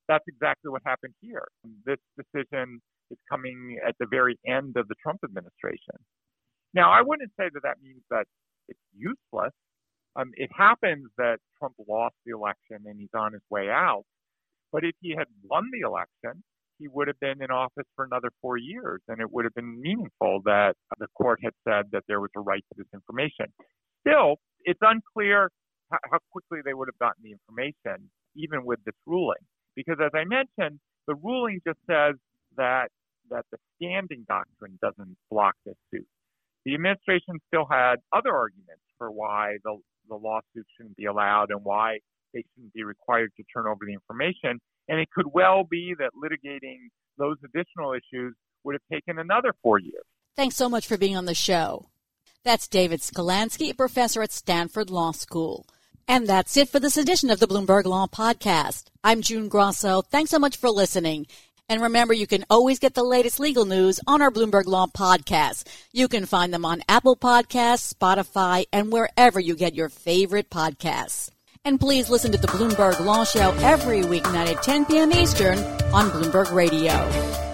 That's 0.08 0.24
exactly 0.28 0.72
what 0.72 0.82
happened 0.86 1.14
here. 1.22 1.48
This 1.86 2.00
decision 2.18 2.82
is 3.12 3.18
coming 3.30 3.78
at 3.88 3.96
the 4.00 4.08
very 4.10 4.38
end 4.48 4.78
of 4.78 4.88
the 4.88 4.96
Trump 5.02 5.20
administration. 5.24 5.96
Now, 6.74 6.92
I 6.92 7.02
wouldn't 7.02 7.32
say 7.40 7.50
that 7.54 7.64
that 7.64 7.78
means 7.84 8.02
that 8.10 8.26
it's 8.68 8.80
useless. 8.96 9.54
Um, 10.16 10.32
it 10.36 10.50
happens 10.56 11.08
that 11.18 11.38
Trump 11.58 11.76
lost 11.88 12.16
the 12.26 12.34
election 12.34 12.86
and 12.86 13.00
he's 13.00 13.14
on 13.14 13.34
his 13.34 13.42
way 13.50 13.70
out. 13.70 14.04
But 14.72 14.84
if 14.84 14.96
he 15.02 15.16
had 15.18 15.28
won 15.44 15.70
the 15.72 15.82
election, 15.88 16.44
he 16.80 16.88
would 16.88 17.08
have 17.08 17.20
been 17.20 17.42
in 17.42 17.52
office 17.52 17.86
for 17.96 18.06
another 18.06 18.30
four 18.42 18.58
years, 18.58 19.02
and 19.08 19.20
it 19.20 19.32
would 19.32 19.46
have 19.46 19.54
been 19.54 19.80
meaningful 19.80 20.42
that 20.46 20.74
the 20.98 21.08
court 21.16 21.40
had 21.44 21.54
said 21.68 21.86
that 21.92 22.04
there 22.08 22.22
was 22.22 22.32
a 22.36 22.40
right 22.40 22.64
to 22.72 22.76
this 22.78 22.88
information. 22.94 23.46
Still, 24.08 24.38
it's 24.64 24.80
unclear 24.82 25.52
how 25.92 26.20
quickly 26.32 26.60
they 26.64 26.74
would 26.74 26.88
have 26.88 26.98
gotten 27.00 27.22
the 27.24 27.32
information, 27.32 28.10
even 28.36 28.64
with 28.64 28.80
this 28.86 28.96
ruling, 29.06 29.44
because 29.76 29.98
as 30.04 30.12
I 30.14 30.24
mentioned, 30.24 30.80
the 31.08 31.16
ruling 31.16 31.60
just 31.68 31.80
says 31.90 32.16
that 32.58 32.90
that 33.30 33.46
the 33.52 33.58
standing 33.76 34.26
doctrine 34.28 34.80
doesn't 34.82 35.16
block 35.30 35.54
this 35.66 35.76
suit. 35.94 36.08
The 36.66 36.74
administration 36.74 37.40
still 37.48 37.68
had 37.70 37.98
other 38.12 38.36
arguments 38.36 38.82
for 38.98 39.12
why 39.12 39.58
the, 39.64 39.78
the 40.10 40.16
lawsuit 40.16 40.66
shouldn't 40.76 40.98
be 40.98 41.06
allowed 41.06 41.52
and 41.52 41.64
why 41.64 42.00
they 42.34 42.44
shouldn't 42.54 42.74
be 42.74 42.84
required 42.84 43.32
to 43.38 43.44
turn 43.54 43.68
over 43.68 43.86
the 43.86 43.94
information. 43.94 44.60
And 44.88 45.00
it 45.00 45.10
could 45.14 45.28
well 45.34 45.64
be 45.64 45.94
that 46.00 46.12
litigating 46.16 46.90
those 47.18 47.38
additional 47.44 47.94
issues 47.94 48.36
would 48.64 48.74
have 48.74 48.82
taken 48.92 49.20
another 49.20 49.54
four 49.62 49.80
years. 49.80 50.04
Thanks 50.36 50.56
so 50.56 50.70
much 50.70 50.88
for 50.88 50.98
being 50.98 51.18
on 51.18 51.26
the 51.26 51.36
show. 51.36 51.90
That's 52.44 52.68
David 52.68 53.02
Sklansky, 53.02 53.72
a 53.72 53.76
professor 53.76 54.22
at 54.22 54.32
Stanford 54.32 54.90
Law 54.90 55.12
School. 55.12 55.66
And 56.08 56.26
that's 56.28 56.58
it 56.58 56.70
for 56.70 56.80
this 56.80 56.98
edition 56.98 57.30
of 57.30 57.40
the 57.40 57.48
Bloomberg 57.48 57.86
Law 57.86 58.08
Podcast. 58.08 58.86
I'm 59.04 59.22
June 59.22 59.48
Grasso. 59.48 60.02
Thanks 60.02 60.32
so 60.32 60.40
much 60.40 60.58
for 60.58 60.70
listening. 60.70 61.28
And 61.68 61.84
remember, 61.84 62.16
you 62.16 62.26
can 62.26 62.46
always 62.50 62.80
get 62.80 62.96
the 62.96 63.04
latest 63.04 63.40
legal 63.40 63.66
news 63.66 64.00
on 64.08 64.22
our 64.22 64.32
Bloomberg 64.32 64.66
Law 64.66 64.88
Podcast. 64.88 65.68
You 65.94 66.08
can 66.08 66.26
find 66.26 66.52
them 66.52 66.66
on 66.66 66.82
Apple 66.90 67.16
Podcasts, 67.16 67.94
Spotify, 67.94 68.66
and 68.74 68.92
wherever 68.92 69.40
you 69.40 69.56
get 69.56 69.76
your 69.76 69.90
favorite 69.90 70.50
podcasts. 70.50 71.30
And 71.66 71.80
please 71.80 72.10
listen 72.10 72.32
to 72.32 72.38
the 72.38 72.48
Bloomberg 72.48 73.04
Law 73.06 73.24
Show 73.26 73.52
every 73.62 74.02
weeknight 74.02 74.56
at 74.56 74.64
10 74.64 74.86
p.m. 74.86 75.12
Eastern 75.12 75.60
on 75.94 76.10
Bloomberg 76.10 76.54
Radio. 76.54 77.49